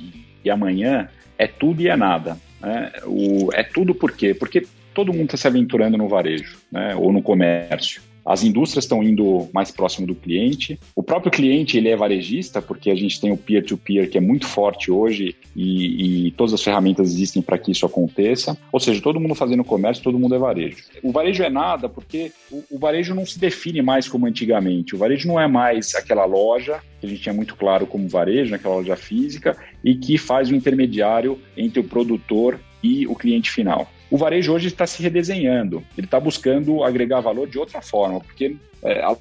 e, 0.43 0.49
amanhã 0.49 1.09
é 1.37 1.47
tudo 1.47 1.81
e 1.81 1.87
é 1.87 1.95
nada. 1.95 2.37
Né? 2.61 2.91
O, 3.05 3.49
é 3.53 3.63
tudo 3.63 3.93
por 3.93 4.11
quê? 4.11 4.33
Porque 4.33 4.65
todo 4.93 5.13
mundo 5.13 5.25
está 5.25 5.37
se 5.37 5.47
aventurando 5.47 5.97
no 5.97 6.07
varejo 6.07 6.57
né? 6.71 6.95
ou 6.95 7.11
no 7.11 7.21
comércio. 7.21 8.01
As 8.25 8.43
indústrias 8.43 8.85
estão 8.85 9.03
indo 9.03 9.49
mais 9.53 9.71
próximo 9.71 10.07
do 10.07 10.15
cliente. 10.15 10.79
O 10.95 11.03
próprio 11.03 11.31
cliente 11.31 11.77
ele 11.77 11.89
é 11.89 11.95
varejista, 11.95 12.61
porque 12.61 12.89
a 12.89 12.95
gente 12.95 13.19
tem 13.19 13.31
o 13.31 13.37
peer-to-peer 13.37 14.03
-peer, 14.03 14.11
que 14.11 14.17
é 14.17 14.21
muito 14.21 14.47
forte 14.47 14.91
hoje 14.91 15.35
e, 15.55 16.27
e 16.27 16.31
todas 16.31 16.53
as 16.53 16.61
ferramentas 16.61 17.09
existem 17.09 17.41
para 17.41 17.57
que 17.57 17.71
isso 17.71 17.85
aconteça. 17.85 18.57
Ou 18.71 18.79
seja, 18.79 19.01
todo 19.01 19.19
mundo 19.19 19.35
fazendo 19.35 19.63
comércio, 19.63 20.03
todo 20.03 20.19
mundo 20.19 20.35
é 20.35 20.39
varejo. 20.39 20.77
O 21.01 21.11
varejo 21.11 21.43
é 21.43 21.49
nada 21.49 21.89
porque 21.89 22.31
o, 22.51 22.63
o 22.71 22.79
varejo 22.79 23.13
não 23.13 23.25
se 23.25 23.37
define 23.39 23.81
mais 23.81 24.07
como 24.07 24.25
antigamente. 24.25 24.95
O 24.95 24.97
varejo 24.97 25.27
não 25.27 25.39
é 25.39 25.47
mais 25.47 25.95
aquela 25.95 26.25
loja 26.25 26.79
que 26.99 27.07
a 27.07 27.09
gente 27.09 27.21
tinha 27.21 27.33
muito 27.33 27.55
claro 27.55 27.85
como 27.85 28.07
varejo, 28.07 28.55
aquela 28.55 28.75
loja 28.75 28.95
física, 28.95 29.57
e 29.83 29.93
que 29.93 30.17
faz 30.17 30.49
o 30.49 30.55
intermediário 30.55 31.37
entre 31.57 31.81
o 31.81 31.83
produtor 31.83 32.57
e 32.81 33.05
o 33.07 33.15
cliente 33.15 33.51
final. 33.51 33.89
O 34.13 34.17
varejo 34.17 34.53
hoje 34.53 34.67
está 34.67 34.85
se 34.85 35.01
redesenhando, 35.01 35.83
ele 35.97 36.05
está 36.05 36.19
buscando 36.19 36.83
agregar 36.83 37.19
valor 37.19 37.49
de 37.49 37.57
outra 37.57 37.81
forma, 37.81 38.19
porque 38.19 38.55
é, 38.83 39.01
a 39.01 39.17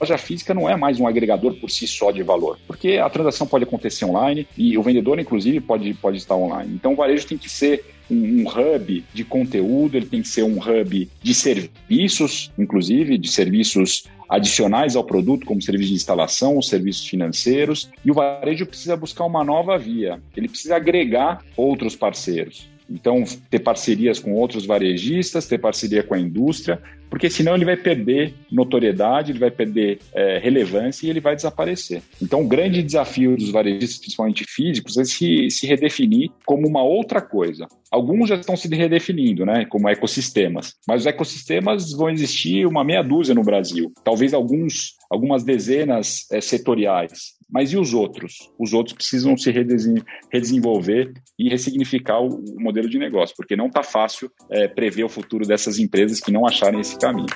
loja 0.00 0.18
física 0.18 0.52
não 0.52 0.68
é 0.68 0.74
mais 0.74 0.98
um 0.98 1.06
agregador 1.06 1.54
por 1.60 1.70
si 1.70 1.86
só 1.86 2.10
de 2.10 2.24
valor, 2.24 2.58
porque 2.66 2.96
a 2.96 3.08
transação 3.08 3.46
pode 3.46 3.62
acontecer 3.62 4.04
online 4.04 4.44
e 4.58 4.76
o 4.76 4.82
vendedor, 4.82 5.20
inclusive, 5.20 5.60
pode, 5.60 5.94
pode 5.94 6.16
estar 6.16 6.34
online. 6.34 6.74
Então, 6.74 6.94
o 6.94 6.96
varejo 6.96 7.24
tem 7.24 7.38
que 7.38 7.48
ser 7.48 7.84
um, 8.10 8.42
hub 8.48 9.04
de 9.14 9.22
conteúdo, 9.22 9.96
ele 9.96 10.06
tem 10.06 10.22
que 10.22 10.28
ser 10.28 10.42
um 10.42 10.58
hub 10.58 11.08
de 11.22 11.32
serviços, 11.32 12.50
inclusive, 12.58 13.18
de 13.18 13.30
serviços 13.30 14.08
adicionais 14.28 14.96
ao 14.96 15.04
produto, 15.04 15.46
como 15.46 15.62
serviço 15.62 15.90
de 15.90 15.94
instalação, 15.94 16.58
os 16.58 16.68
serviços 16.68 17.06
financeiros, 17.06 17.88
e 18.04 18.10
o 18.10 18.14
varejo 18.14 18.66
precisa 18.66 18.96
buscar 18.96 19.24
uma 19.24 19.44
nova 19.44 19.78
via, 19.78 20.20
ele 20.36 20.48
precisa 20.48 20.74
agregar 20.74 21.44
outros 21.56 21.94
parceiros. 21.94 22.74
Então, 22.88 23.24
ter 23.50 23.58
parcerias 23.58 24.18
com 24.18 24.32
outros 24.32 24.64
varejistas, 24.64 25.46
ter 25.46 25.58
parceria 25.58 26.02
com 26.02 26.14
a 26.14 26.20
indústria, 26.20 26.80
porque 27.08 27.30
senão 27.30 27.54
ele 27.54 27.64
vai 27.64 27.76
perder 27.76 28.34
notoriedade, 28.50 29.32
ele 29.32 29.38
vai 29.38 29.50
perder 29.50 29.98
é, 30.14 30.38
relevância 30.38 31.06
e 31.06 31.10
ele 31.10 31.20
vai 31.20 31.34
desaparecer. 31.34 32.02
Então, 32.20 32.42
o 32.42 32.48
grande 32.48 32.82
desafio 32.82 33.36
dos 33.36 33.50
varejistas, 33.50 33.98
principalmente 33.98 34.44
físicos, 34.48 34.96
é 34.96 35.04
se, 35.04 35.50
se 35.50 35.66
redefinir 35.66 36.30
como 36.44 36.66
uma 36.66 36.82
outra 36.82 37.20
coisa. 37.20 37.66
Alguns 37.90 38.28
já 38.28 38.36
estão 38.36 38.56
se 38.56 38.68
redefinindo, 38.68 39.46
né, 39.46 39.64
como 39.64 39.88
ecossistemas, 39.88 40.74
mas 40.86 41.02
os 41.02 41.06
ecossistemas 41.06 41.92
vão 41.92 42.10
existir 42.10 42.66
uma 42.66 42.84
meia 42.84 43.02
dúzia 43.02 43.34
no 43.34 43.42
Brasil, 43.42 43.92
talvez 44.04 44.34
alguns, 44.34 44.96
algumas 45.10 45.44
dezenas 45.44 46.26
é, 46.32 46.40
setoriais. 46.40 47.36
Mas 47.48 47.72
e 47.72 47.76
os 47.76 47.94
outros? 47.94 48.50
Os 48.58 48.72
outros 48.72 48.94
precisam 48.94 49.36
se 49.36 49.52
redesenvolver 49.52 51.12
e 51.38 51.48
ressignificar 51.48 52.20
o, 52.20 52.42
modelo 52.58 52.88
de 52.88 52.98
negócio, 52.98 53.36
porque 53.36 53.54
não 53.54 53.66
está 53.66 53.82
fácil 53.82 54.30
é, 54.50 54.66
prever 54.66 55.04
o 55.04 55.08
futuro 55.08 55.46
dessas 55.46 55.78
empresas 55.78 56.20
que 56.20 56.32
não 56.32 56.44
acharem 56.44 56.80
esse 56.80 56.95
caminho. 56.98 57.34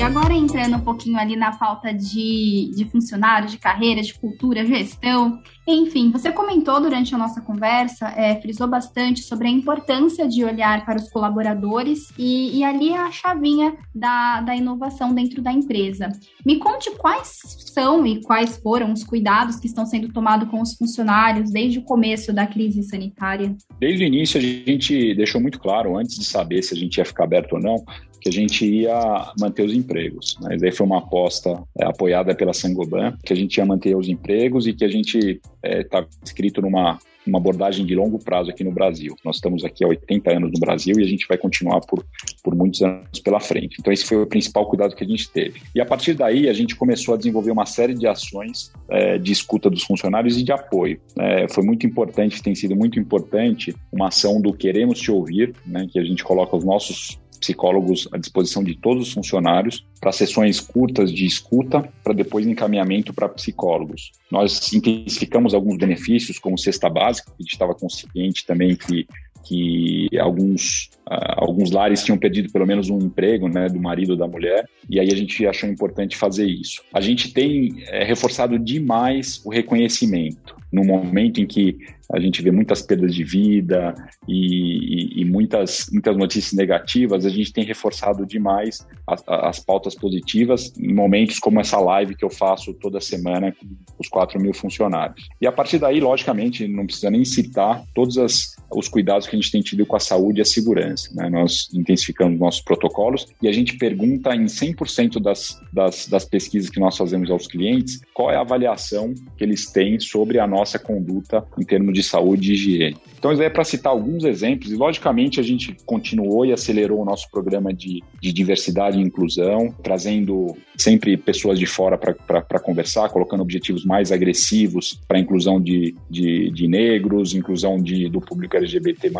E 0.00 0.02
agora 0.02 0.32
entrando 0.32 0.76
um 0.76 0.80
pouquinho 0.80 1.18
ali 1.18 1.36
na 1.36 1.52
pauta 1.52 1.92
de, 1.92 2.72
de 2.74 2.86
funcionários, 2.86 3.52
de 3.52 3.58
carreira, 3.58 4.00
de 4.00 4.14
cultura, 4.14 4.64
gestão, 4.64 5.42
enfim, 5.68 6.10
você 6.10 6.32
comentou 6.32 6.80
durante 6.80 7.14
a 7.14 7.18
nossa 7.18 7.42
conversa, 7.42 8.08
é, 8.16 8.40
frisou 8.40 8.66
bastante 8.66 9.22
sobre 9.22 9.46
a 9.46 9.50
importância 9.50 10.26
de 10.26 10.42
olhar 10.42 10.86
para 10.86 10.98
os 10.98 11.10
colaboradores 11.10 12.08
e, 12.18 12.58
e 12.58 12.64
ali 12.64 12.94
a 12.94 13.10
chavinha 13.10 13.76
da, 13.94 14.40
da 14.40 14.56
inovação 14.56 15.12
dentro 15.14 15.42
da 15.42 15.52
empresa. 15.52 16.08
Me 16.46 16.56
conte 16.56 16.90
quais 16.96 17.38
são 17.74 18.06
e 18.06 18.22
quais 18.22 18.56
foram 18.56 18.94
os 18.94 19.04
cuidados 19.04 19.56
que 19.56 19.66
estão 19.66 19.84
sendo 19.84 20.10
tomados 20.12 20.48
com 20.48 20.62
os 20.62 20.74
funcionários 20.76 21.50
desde 21.50 21.78
o 21.78 21.82
começo 21.82 22.32
da 22.32 22.46
crise 22.46 22.82
sanitária. 22.84 23.54
Desde 23.78 24.02
o 24.02 24.06
início, 24.06 24.38
a 24.38 24.42
gente 24.42 25.14
deixou 25.14 25.42
muito 25.42 25.60
claro, 25.60 25.98
antes 25.98 26.18
de 26.18 26.24
saber 26.24 26.62
se 26.62 26.74
a 26.74 26.76
gente 26.76 26.96
ia 26.96 27.04
ficar 27.04 27.24
aberto 27.24 27.52
ou 27.52 27.60
não, 27.60 27.76
que 28.20 28.28
a 28.28 28.32
gente 28.32 28.64
ia 28.64 29.32
manter 29.38 29.64
os 29.64 29.72
empregos. 29.72 30.36
Mas 30.40 30.62
aí 30.62 30.72
foi 30.72 30.86
uma 30.86 30.98
aposta 30.98 31.62
é, 31.78 31.86
apoiada 31.86 32.34
pela 32.34 32.52
Sangoban, 32.52 33.16
que 33.24 33.32
a 33.32 33.36
gente 33.36 33.56
ia 33.56 33.66
manter 33.66 33.96
os 33.96 34.08
empregos 34.08 34.66
e 34.66 34.72
que 34.72 34.84
a 34.84 34.88
gente 34.88 35.40
está 35.62 35.98
é, 35.98 36.02
tá 36.02 36.62
numa 36.62 36.98
uma 37.26 37.38
abordagem 37.38 37.84
de 37.84 37.94
longo 37.94 38.18
prazo 38.18 38.50
aqui 38.50 38.64
no 38.64 38.72
Brasil. 38.72 39.14
Nós 39.24 39.36
estamos 39.36 39.64
aqui 39.64 39.84
há 39.84 39.88
80 39.88 40.36
anos 40.36 40.52
no 40.52 40.58
Brasil 40.58 40.98
e 40.98 41.02
a 41.02 41.06
gente 41.06 41.26
vai 41.28 41.36
continuar 41.36 41.80
por, 41.80 42.04
por 42.42 42.54
muitos 42.54 42.82
anos 42.82 43.20
pela 43.22 43.40
frente. 43.40 43.76
Então, 43.78 43.92
esse 43.92 44.04
foi 44.04 44.22
o 44.22 44.26
principal 44.26 44.66
cuidado 44.66 44.94
que 44.94 45.04
a 45.04 45.06
gente 45.06 45.30
teve. 45.30 45.60
E 45.74 45.80
a 45.80 45.86
partir 45.86 46.14
daí, 46.14 46.48
a 46.48 46.52
gente 46.52 46.74
começou 46.74 47.14
a 47.14 47.16
desenvolver 47.16 47.50
uma 47.50 47.66
série 47.66 47.94
de 47.94 48.06
ações 48.06 48.72
é, 48.88 49.18
de 49.18 49.32
escuta 49.32 49.68
dos 49.68 49.82
funcionários 49.82 50.36
e 50.38 50.42
de 50.42 50.52
apoio. 50.52 51.00
É, 51.18 51.46
foi 51.48 51.64
muito 51.64 51.86
importante, 51.86 52.42
tem 52.42 52.54
sido 52.54 52.74
muito 52.74 52.98
importante, 52.98 53.74
uma 53.92 54.08
ação 54.08 54.40
do 54.40 54.52
Queremos 54.52 54.98
Te 54.98 55.10
Ouvir, 55.10 55.54
né, 55.66 55.86
que 55.90 55.98
a 55.98 56.04
gente 56.04 56.24
coloca 56.24 56.56
os 56.56 56.64
nossos 56.64 57.20
psicólogos 57.40 58.08
à 58.12 58.18
disposição 58.18 58.62
de 58.62 58.76
todos 58.76 59.08
os 59.08 59.12
funcionários 59.12 59.84
para 60.00 60.12
sessões 60.12 60.60
curtas 60.60 61.12
de 61.12 61.26
escuta, 61.26 61.88
para 62.04 62.14
depois 62.14 62.46
encaminhamento 62.46 63.12
para 63.12 63.28
psicólogos. 63.28 64.12
Nós 64.30 64.72
intensificamos 64.72 65.54
alguns 65.54 65.76
benefícios, 65.78 66.38
como 66.38 66.56
cesta 66.58 66.88
básica, 66.88 67.32
a 67.32 67.42
gente 67.42 67.52
estava 67.52 67.74
consciente 67.74 68.46
também 68.46 68.76
que 68.76 69.06
que 69.42 70.08
alguns, 70.18 70.90
alguns 71.36 71.70
lares 71.70 72.04
tinham 72.04 72.16
perdido 72.16 72.52
pelo 72.52 72.66
menos 72.66 72.88
um 72.88 72.98
emprego 72.98 73.48
né, 73.48 73.68
do 73.68 73.80
marido 73.80 74.10
ou 74.10 74.16
da 74.16 74.28
mulher, 74.28 74.68
e 74.88 75.00
aí 75.00 75.08
a 75.10 75.16
gente 75.16 75.46
achou 75.46 75.68
importante 75.68 76.16
fazer 76.16 76.46
isso. 76.46 76.82
A 76.92 77.00
gente 77.00 77.32
tem 77.32 77.82
é, 77.88 78.04
reforçado 78.04 78.58
demais 78.58 79.40
o 79.44 79.50
reconhecimento. 79.50 80.56
No 80.72 80.84
momento 80.84 81.40
em 81.40 81.46
que 81.46 81.78
a 82.12 82.18
gente 82.18 82.42
vê 82.42 82.50
muitas 82.50 82.82
perdas 82.82 83.14
de 83.14 83.22
vida 83.22 83.94
e, 84.26 85.18
e, 85.18 85.22
e 85.22 85.24
muitas, 85.24 85.88
muitas 85.92 86.16
notícias 86.16 86.52
negativas, 86.52 87.24
a 87.24 87.28
gente 87.28 87.52
tem 87.52 87.64
reforçado 87.64 88.26
demais 88.26 88.86
as, 89.06 89.22
as, 89.26 89.60
pautas 89.60 89.94
positivas 89.94 90.72
em 90.76 90.92
momentos 90.92 91.38
como 91.38 91.60
essa 91.60 91.78
live 91.78 92.16
que 92.16 92.24
eu 92.24 92.30
faço 92.30 92.74
toda 92.74 93.00
semana 93.00 93.52
com 93.52 93.66
os 93.98 94.08
4 94.08 94.40
mil 94.40 94.52
funcionários. 94.52 95.28
E 95.40 95.46
a 95.46 95.52
partir 95.52 95.78
daí, 95.78 96.00
logicamente, 96.00 96.66
não 96.66 96.84
precisa 96.84 97.10
nem 97.10 97.24
citar 97.24 97.82
todos 97.94 98.18
as, 98.18 98.56
os 98.70 98.88
cuidados 98.88 99.26
que 99.26 99.36
a 99.36 99.38
gente 99.38 99.52
tem 99.52 99.60
tido 99.60 99.86
com 99.86 99.96
a 99.96 100.00
saúde 100.00 100.40
e 100.40 100.42
a 100.42 100.44
segurança. 100.44 100.99
Né? 101.14 101.30
Nós 101.30 101.68
intensificamos 101.72 102.38
nossos 102.38 102.60
protocolos 102.60 103.26
e 103.40 103.48
a 103.48 103.52
gente 103.52 103.76
pergunta 103.76 104.34
em 104.34 104.46
100% 104.46 105.20
das, 105.20 105.60
das, 105.72 106.08
das 106.08 106.24
pesquisas 106.24 106.68
que 106.68 106.80
nós 106.80 106.96
fazemos 106.96 107.30
aos 107.30 107.46
clientes 107.46 108.00
qual 108.12 108.30
é 108.30 108.36
a 108.36 108.40
avaliação 108.40 109.14
que 109.36 109.44
eles 109.44 109.70
têm 109.70 110.00
sobre 110.00 110.38
a 110.38 110.46
nossa 110.46 110.78
conduta 110.78 111.44
em 111.58 111.64
termos 111.64 111.94
de 111.94 112.00
de 112.00 112.02
saúde 112.02 112.50
e 112.50 112.54
higiene. 112.54 112.96
Então, 113.18 113.32
isso 113.32 113.42
é 113.42 113.50
para 113.50 113.64
citar 113.64 113.92
alguns 113.92 114.24
exemplos, 114.24 114.72
e 114.72 114.76
logicamente 114.76 115.38
a 115.38 115.42
gente 115.42 115.76
continuou 115.84 116.46
e 116.46 116.52
acelerou 116.52 117.02
o 117.02 117.04
nosso 117.04 117.30
programa 117.30 117.72
de, 117.72 118.02
de 118.20 118.32
diversidade 118.32 118.98
e 118.98 119.02
inclusão, 119.02 119.74
trazendo 119.82 120.56
sempre 120.76 121.16
pessoas 121.18 121.58
de 121.58 121.66
fora 121.66 121.98
para 121.98 122.58
conversar, 122.58 123.10
colocando 123.10 123.42
objetivos 123.42 123.84
mais 123.84 124.10
agressivos 124.10 124.98
para 125.06 125.18
a 125.18 125.20
inclusão 125.20 125.60
de, 125.60 125.94
de, 126.08 126.50
de, 126.50 126.66
negros, 126.66 127.34
inclusão 127.34 127.76
de, 127.76 128.08
do 128.08 128.20
público 128.20 128.56
LGBT, 128.56 129.10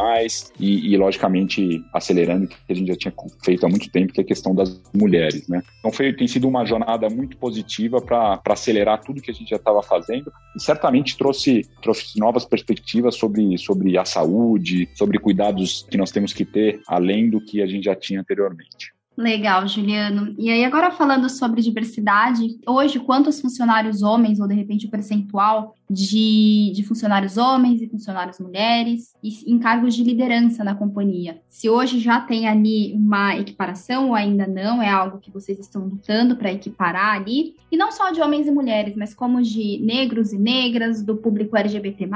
e, 0.58 0.92
e, 0.92 0.96
logicamente, 0.96 1.69
acelerando 1.92 2.48
que 2.48 2.56
a 2.68 2.74
gente 2.74 2.88
já 2.88 2.96
tinha 2.96 3.14
feito 3.44 3.64
há 3.64 3.68
muito 3.68 3.90
tempo, 3.90 4.12
que 4.12 4.20
é 4.20 4.24
a 4.24 4.26
questão 4.26 4.54
das 4.54 4.80
mulheres. 4.94 5.48
Né? 5.48 5.62
Então, 5.78 5.92
foi, 5.92 6.12
tem 6.12 6.26
sido 6.26 6.48
uma 6.48 6.64
jornada 6.64 7.08
muito 7.08 7.36
positiva 7.36 8.00
para 8.00 8.40
acelerar 8.46 9.00
tudo 9.00 9.20
que 9.20 9.30
a 9.30 9.34
gente 9.34 9.50
já 9.50 9.56
estava 9.56 9.82
fazendo, 9.82 10.32
e 10.56 10.62
certamente 10.62 11.16
trouxe, 11.16 11.66
trouxe 11.82 12.18
novas 12.18 12.44
perspectivas 12.44 13.16
sobre, 13.16 13.56
sobre 13.58 13.96
a 13.98 14.04
saúde, 14.04 14.88
sobre 14.94 15.18
cuidados 15.18 15.86
que 15.90 15.96
nós 15.96 16.10
temos 16.10 16.32
que 16.32 16.44
ter 16.44 16.80
além 16.88 17.30
do 17.30 17.40
que 17.40 17.62
a 17.62 17.66
gente 17.66 17.84
já 17.84 17.94
tinha 17.94 18.20
anteriormente. 18.20 18.92
Legal, 19.16 19.66
Juliano. 19.68 20.34
E 20.38 20.50
aí, 20.50 20.64
agora 20.64 20.90
falando 20.90 21.28
sobre 21.28 21.60
diversidade, 21.60 22.58
hoje, 22.66 22.98
quantos 23.00 23.40
funcionários 23.40 24.02
homens, 24.02 24.40
ou 24.40 24.48
de 24.48 24.54
repente 24.54 24.86
o 24.86 24.90
percentual 24.90 25.74
de, 25.90 26.70
de 26.72 26.84
funcionários 26.84 27.36
homens 27.36 27.82
e 27.82 27.88
funcionários 27.88 28.38
mulheres, 28.38 29.12
e 29.20 29.52
em 29.52 29.58
cargos 29.58 29.94
de 29.96 30.04
liderança 30.04 30.62
na 30.62 30.76
companhia? 30.76 31.40
Se 31.48 31.68
hoje 31.68 31.98
já 31.98 32.20
tem 32.20 32.46
ali 32.46 32.92
uma 32.94 33.36
equiparação 33.36 34.08
ou 34.08 34.14
ainda 34.14 34.46
não, 34.46 34.80
é 34.80 34.88
algo 34.88 35.18
que 35.18 35.32
vocês 35.32 35.58
estão 35.58 35.82
lutando 35.82 36.36
para 36.36 36.52
equiparar 36.52 37.16
ali, 37.16 37.56
e 37.72 37.76
não 37.76 37.90
só 37.90 38.10
de 38.10 38.20
homens 38.20 38.46
e 38.46 38.52
mulheres, 38.52 38.94
mas 38.96 39.12
como 39.12 39.42
de 39.42 39.80
negros 39.82 40.32
e 40.32 40.38
negras, 40.38 41.02
do 41.02 41.16
público 41.16 41.56
LGBT. 41.56 42.08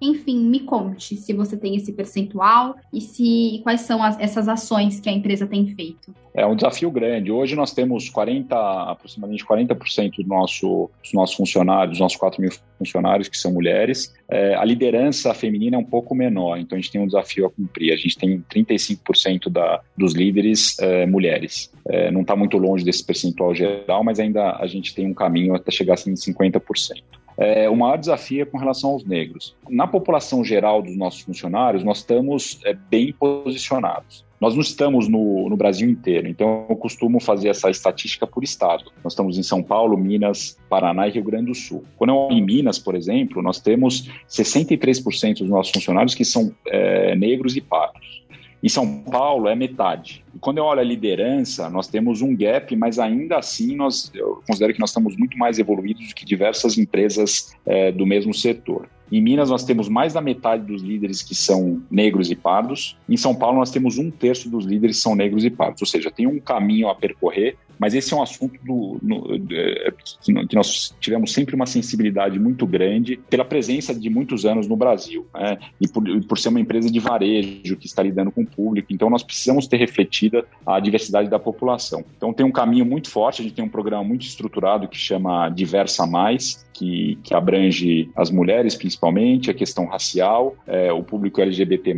Enfim, 0.00 0.38
me 0.44 0.60
conte 0.60 1.16
se 1.16 1.32
você 1.32 1.56
tem 1.56 1.76
esse 1.76 1.92
percentual 1.92 2.76
e 2.92 3.00
se 3.00 3.60
quais 3.62 3.82
são 3.82 4.02
as, 4.02 4.18
essas 4.18 4.48
ações 4.48 5.00
que 5.00 5.08
a 5.08 5.12
empresa 5.12 5.46
tem 5.46 5.66
feito. 5.74 6.14
É 6.32 6.46
um 6.46 6.56
desafio 6.56 6.90
grande. 6.90 7.30
Hoje 7.30 7.54
nós 7.54 7.72
temos 7.72 8.08
40, 8.08 8.56
aproximadamente 8.90 9.44
40% 9.44 10.16
do 10.22 10.28
nosso, 10.28 10.90
dos 11.02 11.12
nossos 11.12 11.36
funcionários, 11.36 11.90
dos 11.90 12.00
nossos 12.00 12.16
4 12.16 12.40
mil 12.40 12.50
funcionários 12.80 13.28
que 13.28 13.36
são 13.36 13.52
mulheres. 13.52 14.12
É, 14.28 14.54
a 14.54 14.64
liderança 14.64 15.34
feminina 15.34 15.76
é 15.76 15.78
um 15.78 15.84
pouco 15.84 16.14
menor, 16.14 16.58
então 16.58 16.76
a 16.76 16.80
gente 16.80 16.90
tem 16.90 17.00
um 17.00 17.06
desafio 17.06 17.46
a 17.46 17.50
cumprir. 17.50 17.92
A 17.92 17.96
gente 17.96 18.16
tem 18.16 18.42
35% 18.52 19.50
da, 19.50 19.80
dos 19.96 20.14
líderes 20.14 20.78
é, 20.80 21.04
mulheres. 21.06 21.70
É, 21.86 22.10
não 22.10 22.22
está 22.22 22.34
muito 22.34 22.56
longe 22.56 22.84
desse 22.84 23.04
percentual 23.04 23.54
geral, 23.54 24.02
mas 24.02 24.18
ainda 24.18 24.56
a 24.56 24.66
gente 24.66 24.94
tem 24.94 25.06
um 25.06 25.14
caminho 25.14 25.54
até 25.54 25.70
chegar 25.70 25.94
assim, 25.94 26.12
em 26.12 26.14
50%. 26.14 27.02
É, 27.40 27.70
o 27.70 27.74
maior 27.74 27.96
desafio 27.96 28.42
é 28.42 28.44
com 28.44 28.58
relação 28.58 28.90
aos 28.90 29.02
negros. 29.02 29.56
Na 29.68 29.86
população 29.86 30.44
geral 30.44 30.82
dos 30.82 30.94
nossos 30.94 31.22
funcionários, 31.22 31.82
nós 31.82 31.98
estamos 31.98 32.60
é, 32.66 32.74
bem 32.74 33.14
posicionados. 33.14 34.26
Nós 34.38 34.54
não 34.54 34.60
estamos 34.60 35.08
no, 35.08 35.48
no, 35.48 35.56
Brasil 35.56 35.88
inteiro, 35.88 36.26
então 36.26 36.66
eu 36.68 36.76
costumo 36.76 37.20
fazer 37.20 37.48
essa 37.48 37.70
estatística 37.70 38.26
por 38.26 38.42
estado. 38.42 38.84
Nós 39.04 39.12
estamos 39.12 39.38
em 39.38 39.42
São 39.42 39.62
Paulo, 39.62 39.98
Minas, 39.98 40.58
Paraná 40.68 41.08
e 41.08 41.10
Rio 41.10 41.24
Grande 41.24 41.46
do 41.46 41.54
Sul. 41.54 41.84
Quando 41.96 42.10
eu 42.10 42.28
em 42.30 42.42
Minas, 42.42 42.78
por 42.78 42.94
exemplo, 42.94 43.42
nós 43.42 43.60
temos 43.60 44.08
63% 44.28 45.38
dos 45.38 45.48
nossos 45.48 45.72
funcionários 45.72 46.14
que 46.14 46.24
são 46.24 46.54
é, 46.66 47.14
negros 47.16 47.54
e 47.56 47.60
pardos. 47.60 48.20
Em 48.62 48.68
São 48.68 49.02
Paulo 49.02 49.48
é 49.48 49.54
metade. 49.54 50.22
E 50.34 50.38
quando 50.38 50.58
eu 50.58 50.64
olho 50.64 50.80
a 50.80 50.84
liderança, 50.84 51.70
nós 51.70 51.88
temos 51.88 52.20
um 52.20 52.36
gap, 52.36 52.74
mas 52.76 52.98
ainda 52.98 53.38
assim 53.38 53.74
nós, 53.74 54.10
eu 54.14 54.42
considero 54.46 54.74
que 54.74 54.80
nós 54.80 54.90
estamos 54.90 55.16
muito 55.16 55.38
mais 55.38 55.58
evoluídos 55.58 56.08
do 56.08 56.14
que 56.14 56.24
diversas 56.24 56.76
empresas 56.76 57.56
é, 57.64 57.90
do 57.90 58.06
mesmo 58.06 58.34
setor. 58.34 58.88
Em 59.10 59.20
Minas, 59.20 59.50
nós 59.50 59.64
temos 59.64 59.88
mais 59.88 60.12
da 60.12 60.20
metade 60.20 60.64
dos 60.64 60.82
líderes 60.82 61.22
que 61.22 61.34
são 61.34 61.82
negros 61.90 62.30
e 62.30 62.36
pardos. 62.36 62.96
Em 63.08 63.16
São 63.16 63.34
Paulo, 63.34 63.58
nós 63.58 63.70
temos 63.70 63.98
um 63.98 64.10
terço 64.10 64.48
dos 64.48 64.64
líderes 64.64 64.96
que 64.96 65.02
são 65.02 65.16
negros 65.16 65.44
e 65.44 65.50
pardos. 65.50 65.82
Ou 65.82 65.86
seja, 65.86 66.10
tem 66.10 66.26
um 66.26 66.38
caminho 66.38 66.88
a 66.88 66.94
percorrer, 66.94 67.56
mas 67.80 67.94
esse 67.94 68.12
é 68.12 68.16
um 68.16 68.22
assunto 68.22 68.60
do, 68.62 68.98
no, 69.02 70.46
que 70.46 70.54
nós 70.54 70.94
tivemos 71.00 71.32
sempre 71.32 71.54
uma 71.54 71.64
sensibilidade 71.64 72.38
muito 72.38 72.66
grande 72.66 73.18
pela 73.30 73.44
presença 73.44 73.94
de 73.94 74.10
muitos 74.10 74.44
anos 74.44 74.68
no 74.68 74.76
Brasil, 74.76 75.26
né? 75.32 75.58
e, 75.80 75.88
por, 75.88 76.04
por 76.26 76.38
ser 76.38 76.50
uma 76.50 76.60
empresa 76.60 76.90
de 76.90 77.00
varejo 77.00 77.76
que 77.76 77.86
está 77.86 78.02
lidando 78.02 78.30
com 78.30 78.42
o 78.42 78.46
público. 78.46 78.92
Então, 78.92 79.08
nós 79.08 79.22
precisamos 79.22 79.66
ter 79.66 79.78
refletida 79.78 80.44
a 80.66 80.78
diversidade 80.78 81.30
da 81.30 81.38
população. 81.38 82.04
Então, 82.16 82.34
tem 82.34 82.44
um 82.44 82.52
caminho 82.52 82.84
muito 82.84 83.08
forte, 83.08 83.40
a 83.40 83.44
gente 83.44 83.54
tem 83.54 83.64
um 83.64 83.68
programa 83.68 84.04
muito 84.04 84.26
estruturado 84.26 84.86
que 84.86 84.98
chama 84.98 85.48
Diversa 85.48 86.06
Mais, 86.06 86.66
que, 86.74 87.18
que 87.22 87.34
abrange 87.34 88.10
as 88.14 88.30
mulheres 88.30 88.74
principalmente, 88.74 89.50
a 89.50 89.54
questão 89.54 89.86
racial, 89.86 90.54
é, 90.66 90.92
o 90.92 91.02
público 91.02 91.40
LGBT, 91.40 91.94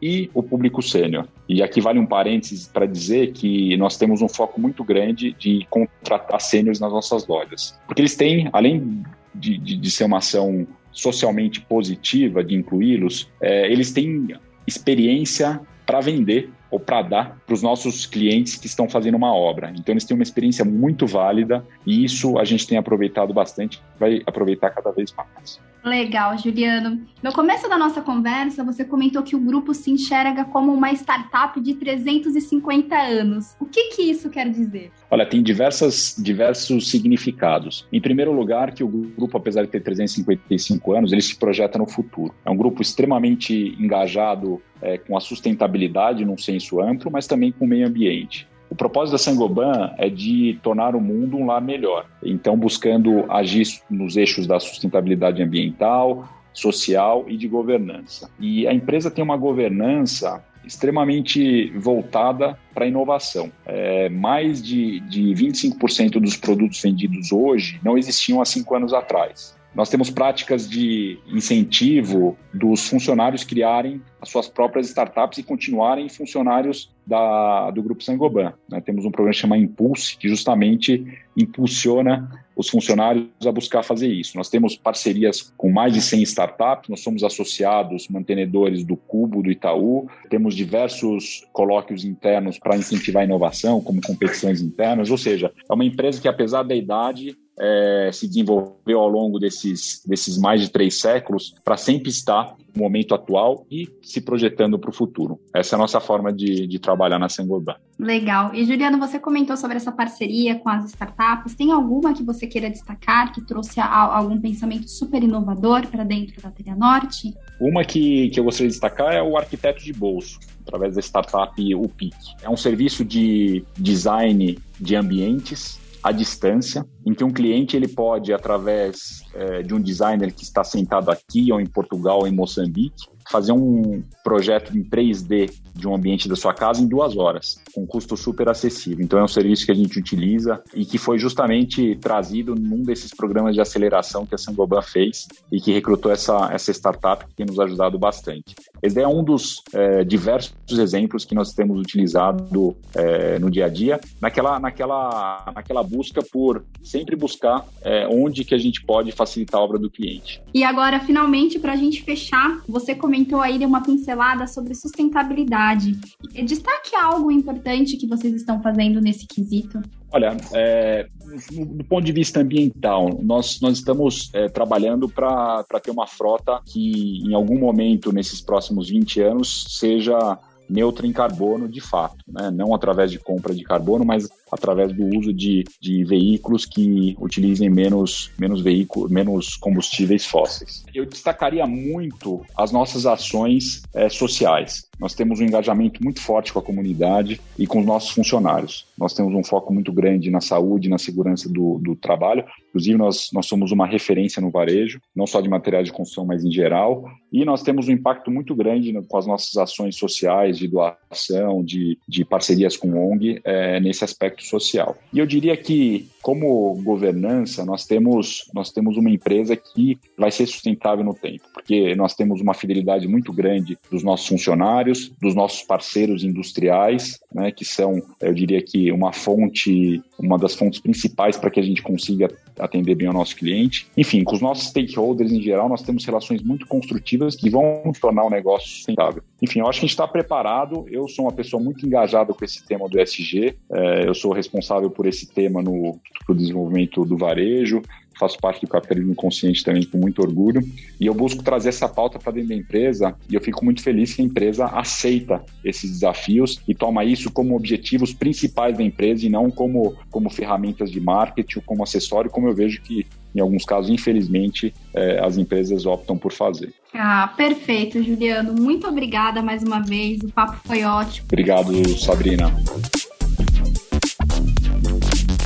e 0.00 0.30
o 0.34 0.42
público 0.42 0.82
sênior. 0.82 1.26
E 1.48 1.62
aqui 1.62 1.80
vale 1.80 1.98
um 1.98 2.04
parênteses 2.06 2.68
para 2.68 2.84
dizer 2.84 3.32
que 3.32 3.76
nós 3.76 3.96
temos 3.96 4.20
um 4.20 4.28
foco 4.28 4.60
muito 4.60 4.84
grande 4.84 5.17
de 5.18 5.66
contratar 5.70 6.40
sêniores 6.40 6.80
nas 6.80 6.92
nossas 6.92 7.26
lojas. 7.26 7.78
Porque 7.86 8.02
eles 8.02 8.16
têm, 8.16 8.48
além 8.52 9.02
de, 9.34 9.58
de, 9.58 9.76
de 9.76 9.90
ser 9.90 10.04
uma 10.04 10.18
ação 10.18 10.66
socialmente 10.92 11.60
positiva, 11.60 12.42
de 12.42 12.54
incluí-los, 12.54 13.30
é, 13.40 13.70
eles 13.70 13.92
têm 13.92 14.28
experiência 14.66 15.60
para 15.86 16.00
vender 16.00 16.50
ou 16.70 16.78
para 16.78 17.00
dar 17.02 17.38
para 17.46 17.54
os 17.54 17.62
nossos 17.62 18.04
clientes 18.04 18.56
que 18.56 18.66
estão 18.66 18.88
fazendo 18.88 19.16
uma 19.16 19.32
obra. 19.34 19.72
Então 19.74 19.92
eles 19.92 20.04
têm 20.04 20.14
uma 20.14 20.22
experiência 20.22 20.64
muito 20.64 21.06
válida 21.06 21.64
e 21.86 22.04
isso 22.04 22.38
a 22.38 22.44
gente 22.44 22.66
tem 22.66 22.76
aproveitado 22.76 23.32
bastante, 23.32 23.80
vai 23.98 24.22
aproveitar 24.26 24.70
cada 24.70 24.90
vez 24.92 25.14
mais. 25.14 25.60
Legal, 25.88 26.36
Juliano. 26.38 27.00
No 27.22 27.32
começo 27.32 27.68
da 27.68 27.76
nossa 27.76 28.00
conversa, 28.00 28.62
você 28.62 28.84
comentou 28.84 29.22
que 29.22 29.34
o 29.34 29.40
grupo 29.40 29.74
se 29.74 29.90
enxerga 29.90 30.44
como 30.44 30.72
uma 30.72 30.92
startup 30.92 31.60
de 31.60 31.74
350 31.74 32.96
anos. 32.96 33.56
O 33.58 33.66
que, 33.66 33.90
que 33.90 34.02
isso 34.02 34.30
quer 34.30 34.48
dizer? 34.48 34.92
Olha, 35.10 35.26
tem 35.26 35.42
diversas, 35.42 36.14
diversos 36.16 36.88
significados. 36.90 37.86
Em 37.92 38.00
primeiro 38.00 38.32
lugar, 38.32 38.72
que 38.72 38.84
o 38.84 38.88
grupo, 38.88 39.36
apesar 39.36 39.62
de 39.62 39.68
ter 39.68 39.80
355 39.80 40.92
anos, 40.92 41.12
ele 41.12 41.22
se 41.22 41.36
projeta 41.36 41.78
no 41.78 41.86
futuro. 41.86 42.34
É 42.44 42.50
um 42.50 42.56
grupo 42.56 42.82
extremamente 42.82 43.74
engajado 43.80 44.62
é, 44.80 44.98
com 44.98 45.16
a 45.16 45.20
sustentabilidade 45.20 46.24
num 46.24 46.38
senso 46.38 46.80
amplo, 46.80 47.10
mas 47.10 47.26
também 47.26 47.50
com 47.50 47.64
o 47.64 47.68
meio 47.68 47.86
ambiente. 47.86 48.46
O 48.70 48.74
propósito 48.74 49.12
da 49.12 49.18
Sangoban 49.18 49.94
é 49.96 50.08
de 50.08 50.58
tornar 50.62 50.94
o 50.94 51.00
mundo 51.00 51.36
um 51.36 51.46
lar 51.46 51.60
melhor. 51.60 52.06
Então, 52.22 52.56
buscando 52.56 53.24
agir 53.30 53.66
nos 53.88 54.16
eixos 54.16 54.46
da 54.46 54.60
sustentabilidade 54.60 55.42
ambiental, 55.42 56.28
social 56.52 57.24
e 57.28 57.36
de 57.36 57.48
governança. 57.48 58.30
E 58.38 58.66
a 58.66 58.74
empresa 58.74 59.10
tem 59.10 59.22
uma 59.22 59.36
governança 59.36 60.44
extremamente 60.66 61.70
voltada 61.78 62.58
para 62.74 62.84
a 62.84 62.88
inovação. 62.88 63.50
É, 63.64 64.08
mais 64.10 64.62
de, 64.62 65.00
de 65.00 65.32
25% 65.34 66.20
dos 66.20 66.36
produtos 66.36 66.80
vendidos 66.82 67.32
hoje 67.32 67.80
não 67.82 67.96
existiam 67.96 68.40
há 68.40 68.44
cinco 68.44 68.74
anos 68.74 68.92
atrás. 68.92 69.56
Nós 69.74 69.88
temos 69.88 70.10
práticas 70.10 70.68
de 70.68 71.18
incentivo 71.26 72.36
dos 72.52 72.88
funcionários 72.88 73.44
criarem 73.44 74.02
as 74.20 74.28
suas 74.28 74.48
próprias 74.48 74.88
startups 74.88 75.38
e 75.38 75.42
continuarem 75.42 76.08
funcionários 76.08 76.90
da, 77.08 77.70
do 77.70 77.82
Grupo 77.82 78.02
Sangoban. 78.04 78.52
Né? 78.68 78.80
Temos 78.82 79.06
um 79.06 79.10
programa 79.10 79.32
chamado 79.32 79.62
Impulse, 79.62 80.16
que 80.16 80.28
justamente 80.28 81.06
impulsiona 81.34 82.28
os 82.54 82.68
funcionários 82.68 83.28
a 83.46 83.52
buscar 83.52 83.82
fazer 83.82 84.08
isso. 84.08 84.36
Nós 84.36 84.50
temos 84.50 84.76
parcerias 84.76 85.52
com 85.56 85.70
mais 85.70 85.94
de 85.94 86.02
100 86.02 86.22
startups, 86.24 86.90
nós 86.90 87.00
somos 87.00 87.22
associados, 87.22 88.08
mantenedores 88.08 88.84
do 88.84 88.96
Cubo, 88.96 89.42
do 89.42 89.50
Itaú, 89.50 90.08
temos 90.28 90.54
diversos 90.54 91.46
colóquios 91.52 92.04
internos 92.04 92.58
para 92.58 92.76
incentivar 92.76 93.22
a 93.22 93.26
inovação, 93.26 93.80
como 93.80 94.02
competições 94.02 94.60
internas, 94.60 95.08
ou 95.10 95.16
seja, 95.16 95.52
é 95.70 95.72
uma 95.72 95.84
empresa 95.84 96.20
que, 96.20 96.28
apesar 96.28 96.64
da 96.64 96.74
idade, 96.74 97.36
é, 97.60 98.10
se 98.12 98.26
desenvolveu 98.26 99.00
ao 99.00 99.08
longo 99.08 99.38
desses, 99.38 100.02
desses 100.06 100.38
mais 100.38 100.60
de 100.60 100.70
três 100.70 101.00
séculos 101.00 101.54
para 101.64 101.76
sempre 101.76 102.10
estar 102.10 102.56
no 102.74 102.82
momento 102.82 103.14
atual 103.14 103.66
e 103.70 103.88
se 104.02 104.20
projetando 104.20 104.78
para 104.78 104.90
o 104.90 104.92
futuro. 104.92 105.40
Essa 105.54 105.74
é 105.74 105.76
a 105.76 105.78
nossa 105.78 106.00
forma 106.00 106.32
de, 106.32 106.66
de 106.66 106.78
trabalhar 106.78 107.18
na 107.18 107.28
Sengoban. 107.28 107.76
Legal. 107.98 108.54
E 108.54 108.64
Juliano, 108.64 108.98
você 108.98 109.18
comentou 109.18 109.56
sobre 109.56 109.76
essa 109.76 109.90
parceria 109.90 110.56
com 110.56 110.68
as 110.68 110.84
startups. 110.86 111.54
Tem 111.54 111.72
alguma 111.72 112.14
que 112.14 112.22
você 112.22 112.46
queira 112.46 112.70
destacar 112.70 113.32
que 113.32 113.44
trouxe 113.44 113.80
algum 113.80 114.40
pensamento 114.40 114.88
super 114.88 115.22
inovador 115.22 115.86
para 115.88 116.04
dentro 116.04 116.40
da 116.40 116.50
Teria 116.50 116.76
Norte? 116.76 117.34
Uma 117.60 117.84
que, 117.84 118.30
que 118.30 118.38
eu 118.38 118.44
gostaria 118.44 118.68
de 118.68 118.74
destacar 118.74 119.12
é 119.12 119.22
o 119.22 119.36
arquiteto 119.36 119.82
de 119.82 119.92
bolso, 119.92 120.38
através 120.66 120.94
da 120.94 121.00
startup 121.00 121.74
UPIC. 121.74 122.14
É 122.42 122.48
um 122.48 122.56
serviço 122.56 123.04
de 123.04 123.64
design 123.76 124.58
de 124.80 124.94
ambientes 124.94 125.80
à 126.02 126.12
distância, 126.12 126.86
em 127.04 127.14
que 127.14 127.24
um 127.24 127.30
cliente 127.30 127.76
ele 127.76 127.88
pode, 127.88 128.32
através 128.32 129.22
é, 129.34 129.62
de 129.62 129.74
um 129.74 129.80
designer 129.80 130.32
que 130.32 130.42
está 130.42 130.62
sentado 130.62 131.10
aqui 131.10 131.52
ou 131.52 131.60
em 131.60 131.66
Portugal 131.66 132.20
ou 132.20 132.28
em 132.28 132.32
Moçambique, 132.32 133.06
fazer 133.30 133.52
um 133.52 134.02
projeto 134.24 134.76
em 134.76 134.82
3D 134.82 135.52
de 135.74 135.86
um 135.86 135.94
ambiente 135.94 136.28
da 136.28 136.34
sua 136.34 136.54
casa 136.54 136.82
em 136.82 136.88
duas 136.88 137.16
horas, 137.16 137.60
com 137.74 137.86
custo 137.86 138.16
super 138.16 138.48
acessível. 138.48 139.04
Então 139.04 139.18
é 139.18 139.22
um 139.22 139.28
serviço 139.28 139.66
que 139.66 139.72
a 139.72 139.74
gente 139.74 139.98
utiliza 139.98 140.62
e 140.74 140.84
que 140.84 140.98
foi 140.98 141.18
justamente 141.18 141.94
trazido 141.96 142.54
num 142.54 142.82
desses 142.82 143.14
programas 143.14 143.54
de 143.54 143.60
aceleração 143.60 144.26
que 144.26 144.34
a 144.34 144.38
Sangoban 144.38 144.82
fez 144.82 145.28
e 145.52 145.60
que 145.60 145.72
recrutou 145.72 146.10
essa, 146.10 146.50
essa 146.52 146.72
startup 146.72 147.26
que 147.26 147.34
tem 147.34 147.46
nos 147.46 147.60
ajudado 147.60 147.98
bastante. 147.98 148.54
Esse 148.82 149.00
é 149.00 149.08
um 149.08 149.22
dos 149.22 149.62
é, 149.72 150.04
diversos 150.04 150.78
exemplos 150.78 151.24
que 151.24 151.34
nós 151.34 151.52
temos 151.52 151.80
utilizado 151.80 152.76
é, 152.94 153.38
no 153.38 153.50
dia 153.50 153.66
a 153.66 153.68
dia, 153.68 154.00
naquela, 154.20 154.58
naquela, 154.58 155.52
naquela 155.54 155.82
busca 155.82 156.22
por 156.22 156.64
sempre 156.82 157.16
buscar 157.16 157.64
é, 157.82 158.06
onde 158.08 158.44
que 158.44 158.54
a 158.54 158.58
gente 158.58 158.84
pode 158.84 159.12
facilitar 159.12 159.60
a 159.60 159.64
obra 159.64 159.78
do 159.78 159.90
cliente. 159.90 160.40
E 160.54 160.64
agora, 160.64 161.00
finalmente, 161.00 161.58
para 161.58 161.72
a 161.72 161.76
gente 161.76 162.02
fechar, 162.02 162.60
você 162.68 162.94
comentou 162.94 163.40
aí 163.40 163.58
de 163.58 163.64
uma 163.64 163.82
pincelada 163.82 164.46
sobre 164.46 164.74
sustentabilidade. 164.74 165.98
Destaque 166.44 166.94
algo 166.96 167.30
importante 167.30 167.96
que 167.96 168.06
vocês 168.06 168.34
estão 168.34 168.62
fazendo 168.62 169.00
nesse 169.00 169.26
quesito. 169.26 169.80
Olha, 170.10 170.36
é, 170.54 171.06
do 171.50 171.84
ponto 171.84 172.04
de 172.04 172.12
vista 172.12 172.40
ambiental, 172.40 173.10
nós, 173.22 173.60
nós 173.60 173.78
estamos 173.78 174.30
é, 174.32 174.48
trabalhando 174.48 175.08
para 175.08 175.64
ter 175.82 175.90
uma 175.90 176.06
frota 176.06 176.60
que, 176.64 177.20
em 177.24 177.34
algum 177.34 177.58
momento 177.58 178.10
nesses 178.10 178.40
próximos 178.40 178.88
20 178.88 179.20
anos, 179.20 179.66
seja 179.68 180.38
neutra 180.68 181.06
em 181.06 181.12
carbono 181.12 181.68
de 181.68 181.80
fato, 181.80 182.24
né? 182.26 182.50
não 182.50 182.74
através 182.74 183.10
de 183.10 183.18
compra 183.18 183.54
de 183.54 183.62
carbono, 183.62 184.04
mas 184.04 184.28
através 184.52 184.92
do 184.92 185.04
uso 185.16 185.32
de, 185.32 185.64
de 185.80 186.04
veículos 186.04 186.64
que 186.64 187.16
utilizem 187.20 187.68
menos, 187.68 188.30
menos, 188.38 188.60
veículos, 188.60 189.10
menos 189.10 189.56
combustíveis 189.56 190.26
fósseis. 190.26 190.84
Eu 190.94 191.04
destacaria 191.04 191.66
muito 191.66 192.44
as 192.56 192.72
nossas 192.72 193.06
ações 193.06 193.82
é, 193.94 194.08
sociais. 194.08 194.88
Nós 194.98 195.14
temos 195.14 195.38
um 195.38 195.44
engajamento 195.44 196.02
muito 196.02 196.20
forte 196.20 196.52
com 196.52 196.58
a 196.58 196.62
comunidade 196.62 197.40
e 197.56 197.66
com 197.66 197.78
os 197.80 197.86
nossos 197.86 198.10
funcionários. 198.10 198.84
Nós 198.98 199.14
temos 199.14 199.32
um 199.32 199.44
foco 199.44 199.72
muito 199.72 199.92
grande 199.92 200.28
na 200.28 200.40
saúde, 200.40 200.88
na 200.88 200.98
segurança 200.98 201.48
do, 201.48 201.78
do 201.78 201.94
trabalho. 201.94 202.44
Inclusive, 202.68 202.98
nós, 202.98 203.28
nós 203.32 203.46
somos 203.46 203.70
uma 203.70 203.86
referência 203.86 204.42
no 204.42 204.50
varejo, 204.50 205.00
não 205.14 205.26
só 205.26 205.40
de 205.40 205.48
materiais 205.48 205.86
de 205.86 205.92
construção, 205.92 206.26
mas 206.26 206.44
em 206.44 206.50
geral. 206.50 207.04
E 207.32 207.44
nós 207.44 207.62
temos 207.62 207.88
um 207.88 207.92
impacto 207.92 208.30
muito 208.30 208.56
grande 208.56 208.92
com 209.08 209.16
as 209.16 209.26
nossas 209.26 209.56
ações 209.56 209.96
sociais, 209.96 210.58
de 210.58 210.66
doação, 210.66 211.62
de, 211.62 211.96
de 212.08 212.24
parcerias 212.24 212.76
com 212.76 213.12
ONG, 213.12 213.40
é, 213.44 213.78
nesse 213.78 214.02
aspecto 214.02 214.37
social. 214.44 214.96
E 215.12 215.18
eu 215.18 215.26
diria 215.26 215.56
que, 215.56 216.08
como 216.28 216.74
governança, 216.82 217.64
nós 217.64 217.86
temos, 217.86 218.50
nós 218.52 218.70
temos 218.70 218.98
uma 218.98 219.08
empresa 219.08 219.56
que 219.56 219.98
vai 220.14 220.30
ser 220.30 220.44
sustentável 220.44 221.02
no 221.02 221.14
tempo, 221.14 221.44
porque 221.54 221.94
nós 221.94 222.14
temos 222.14 222.42
uma 222.42 222.52
fidelidade 222.52 223.08
muito 223.08 223.32
grande 223.32 223.78
dos 223.90 224.02
nossos 224.02 224.26
funcionários 224.26 225.10
dos 225.18 225.34
nossos 225.34 225.62
parceiros 225.62 226.24
industriais, 226.24 227.18
né, 227.32 227.50
que 227.50 227.64
são, 227.64 228.02
eu 228.20 228.34
diria 228.34 228.60
que 228.60 228.92
uma 228.92 229.10
fonte, 229.10 230.02
uma 230.18 230.36
das 230.36 230.54
fontes 230.54 230.80
principais 230.80 231.38
para 231.38 231.50
que 231.50 231.60
a 231.60 231.62
gente 231.62 231.82
consiga 231.82 232.30
atender 232.58 232.94
bem 232.94 233.08
o 233.08 233.12
nosso 233.12 233.36
cliente. 233.36 233.86
Enfim, 233.96 234.24
com 234.24 234.34
os 234.34 234.40
nossos 234.40 234.68
stakeholders 234.68 235.32
em 235.32 235.40
geral, 235.40 235.68
nós 235.68 235.82
temos 235.82 236.04
relações 236.04 236.42
muito 236.42 236.66
construtivas 236.66 237.36
que 237.36 237.48
vão 237.48 237.90
tornar 238.00 238.24
o 238.24 238.30
negócio 238.30 238.68
sustentável. 238.68 239.22
Enfim, 239.40 239.60
eu 239.60 239.68
acho 239.68 239.80
que 239.80 239.86
a 239.86 239.88
gente 239.88 239.94
está 239.94 240.08
preparado. 240.08 240.84
Eu 240.90 241.08
sou 241.08 241.24
uma 241.24 241.32
pessoa 241.32 241.62
muito 241.62 241.86
engajada 241.86 242.34
com 242.34 242.44
esse 242.44 242.66
tema 242.66 242.88
do 242.88 243.00
SG. 243.00 243.56
É, 243.70 244.08
eu 244.08 244.14
sou 244.14 244.32
responsável 244.32 244.90
por 244.90 245.06
esse 245.06 245.26
tema 245.26 245.62
no 245.62 245.98
desenvolvimento 246.34 247.04
do 247.04 247.16
varejo 247.16 247.82
faço 248.18 248.38
parte 248.38 248.62
do 248.62 248.68
capitalismo 248.68 249.14
consciente 249.14 249.64
também 249.64 249.84
com 249.84 249.96
muito 249.96 250.20
orgulho, 250.20 250.60
e 251.00 251.06
eu 251.06 251.14
busco 251.14 251.42
trazer 251.42 251.68
essa 251.68 251.88
pauta 251.88 252.18
para 252.18 252.32
dentro 252.32 252.48
da 252.48 252.54
empresa, 252.56 253.14
e 253.30 253.34
eu 253.34 253.40
fico 253.40 253.64
muito 253.64 253.82
feliz 253.82 254.14
que 254.14 254.20
a 254.20 254.24
empresa 254.24 254.66
aceita 254.66 255.44
esses 255.64 255.90
desafios 255.90 256.60
e 256.66 256.74
toma 256.74 257.04
isso 257.04 257.30
como 257.30 257.54
objetivos 257.54 258.12
principais 258.12 258.76
da 258.76 258.82
empresa 258.82 259.24
e 259.24 259.28
não 259.28 259.50
como, 259.50 259.94
como 260.10 260.28
ferramentas 260.28 260.90
de 260.90 261.00
marketing 261.00 261.58
ou 261.58 261.62
como 261.64 261.82
acessório, 261.82 262.30
como 262.30 262.48
eu 262.48 262.54
vejo 262.54 262.82
que 262.82 263.06
em 263.34 263.40
alguns 263.40 263.64
casos, 263.64 263.90
infelizmente, 263.90 264.74
é, 264.94 265.20
as 265.24 265.36
empresas 265.36 265.86
optam 265.86 266.16
por 266.16 266.32
fazer. 266.32 266.72
Ah, 266.94 267.32
perfeito, 267.36 268.02
Juliano. 268.02 268.54
Muito 268.54 268.88
obrigada 268.88 269.42
mais 269.42 269.62
uma 269.62 269.80
vez. 269.80 270.20
O 270.22 270.32
papo 270.32 270.58
foi 270.64 270.82
ótimo. 270.82 271.26
Obrigado, 271.30 271.88
Sabrina. 271.98 272.50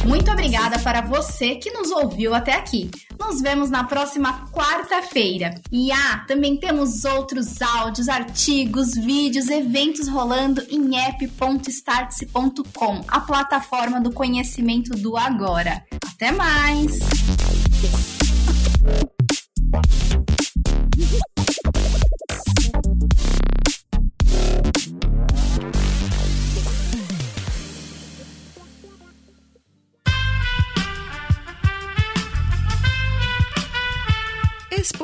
Muito 0.07 0.31
obrigada 0.31 0.79
para 0.81 1.01
você 1.01 1.55
que 1.55 1.71
nos 1.71 1.91
ouviu 1.91 2.35
até 2.35 2.55
aqui. 2.55 2.91
Nos 3.19 3.41
vemos 3.41 3.71
na 3.71 3.85
próxima 3.85 4.47
quarta-feira. 4.51 5.55
E 5.71 5.93
ah, 5.93 6.25
também 6.27 6.57
temos 6.57 7.05
outros 7.05 7.63
áudios, 7.63 8.09
artigos, 8.09 8.95
vídeos, 8.95 9.49
eventos 9.49 10.09
rolando 10.09 10.61
em 10.69 10.99
app.startse.com, 10.99 13.05
a 13.07 13.21
plataforma 13.21 14.01
do 14.01 14.11
conhecimento 14.11 14.91
do 14.91 15.17
agora. 15.17 15.85
Até 16.15 16.33
mais! 16.33 16.99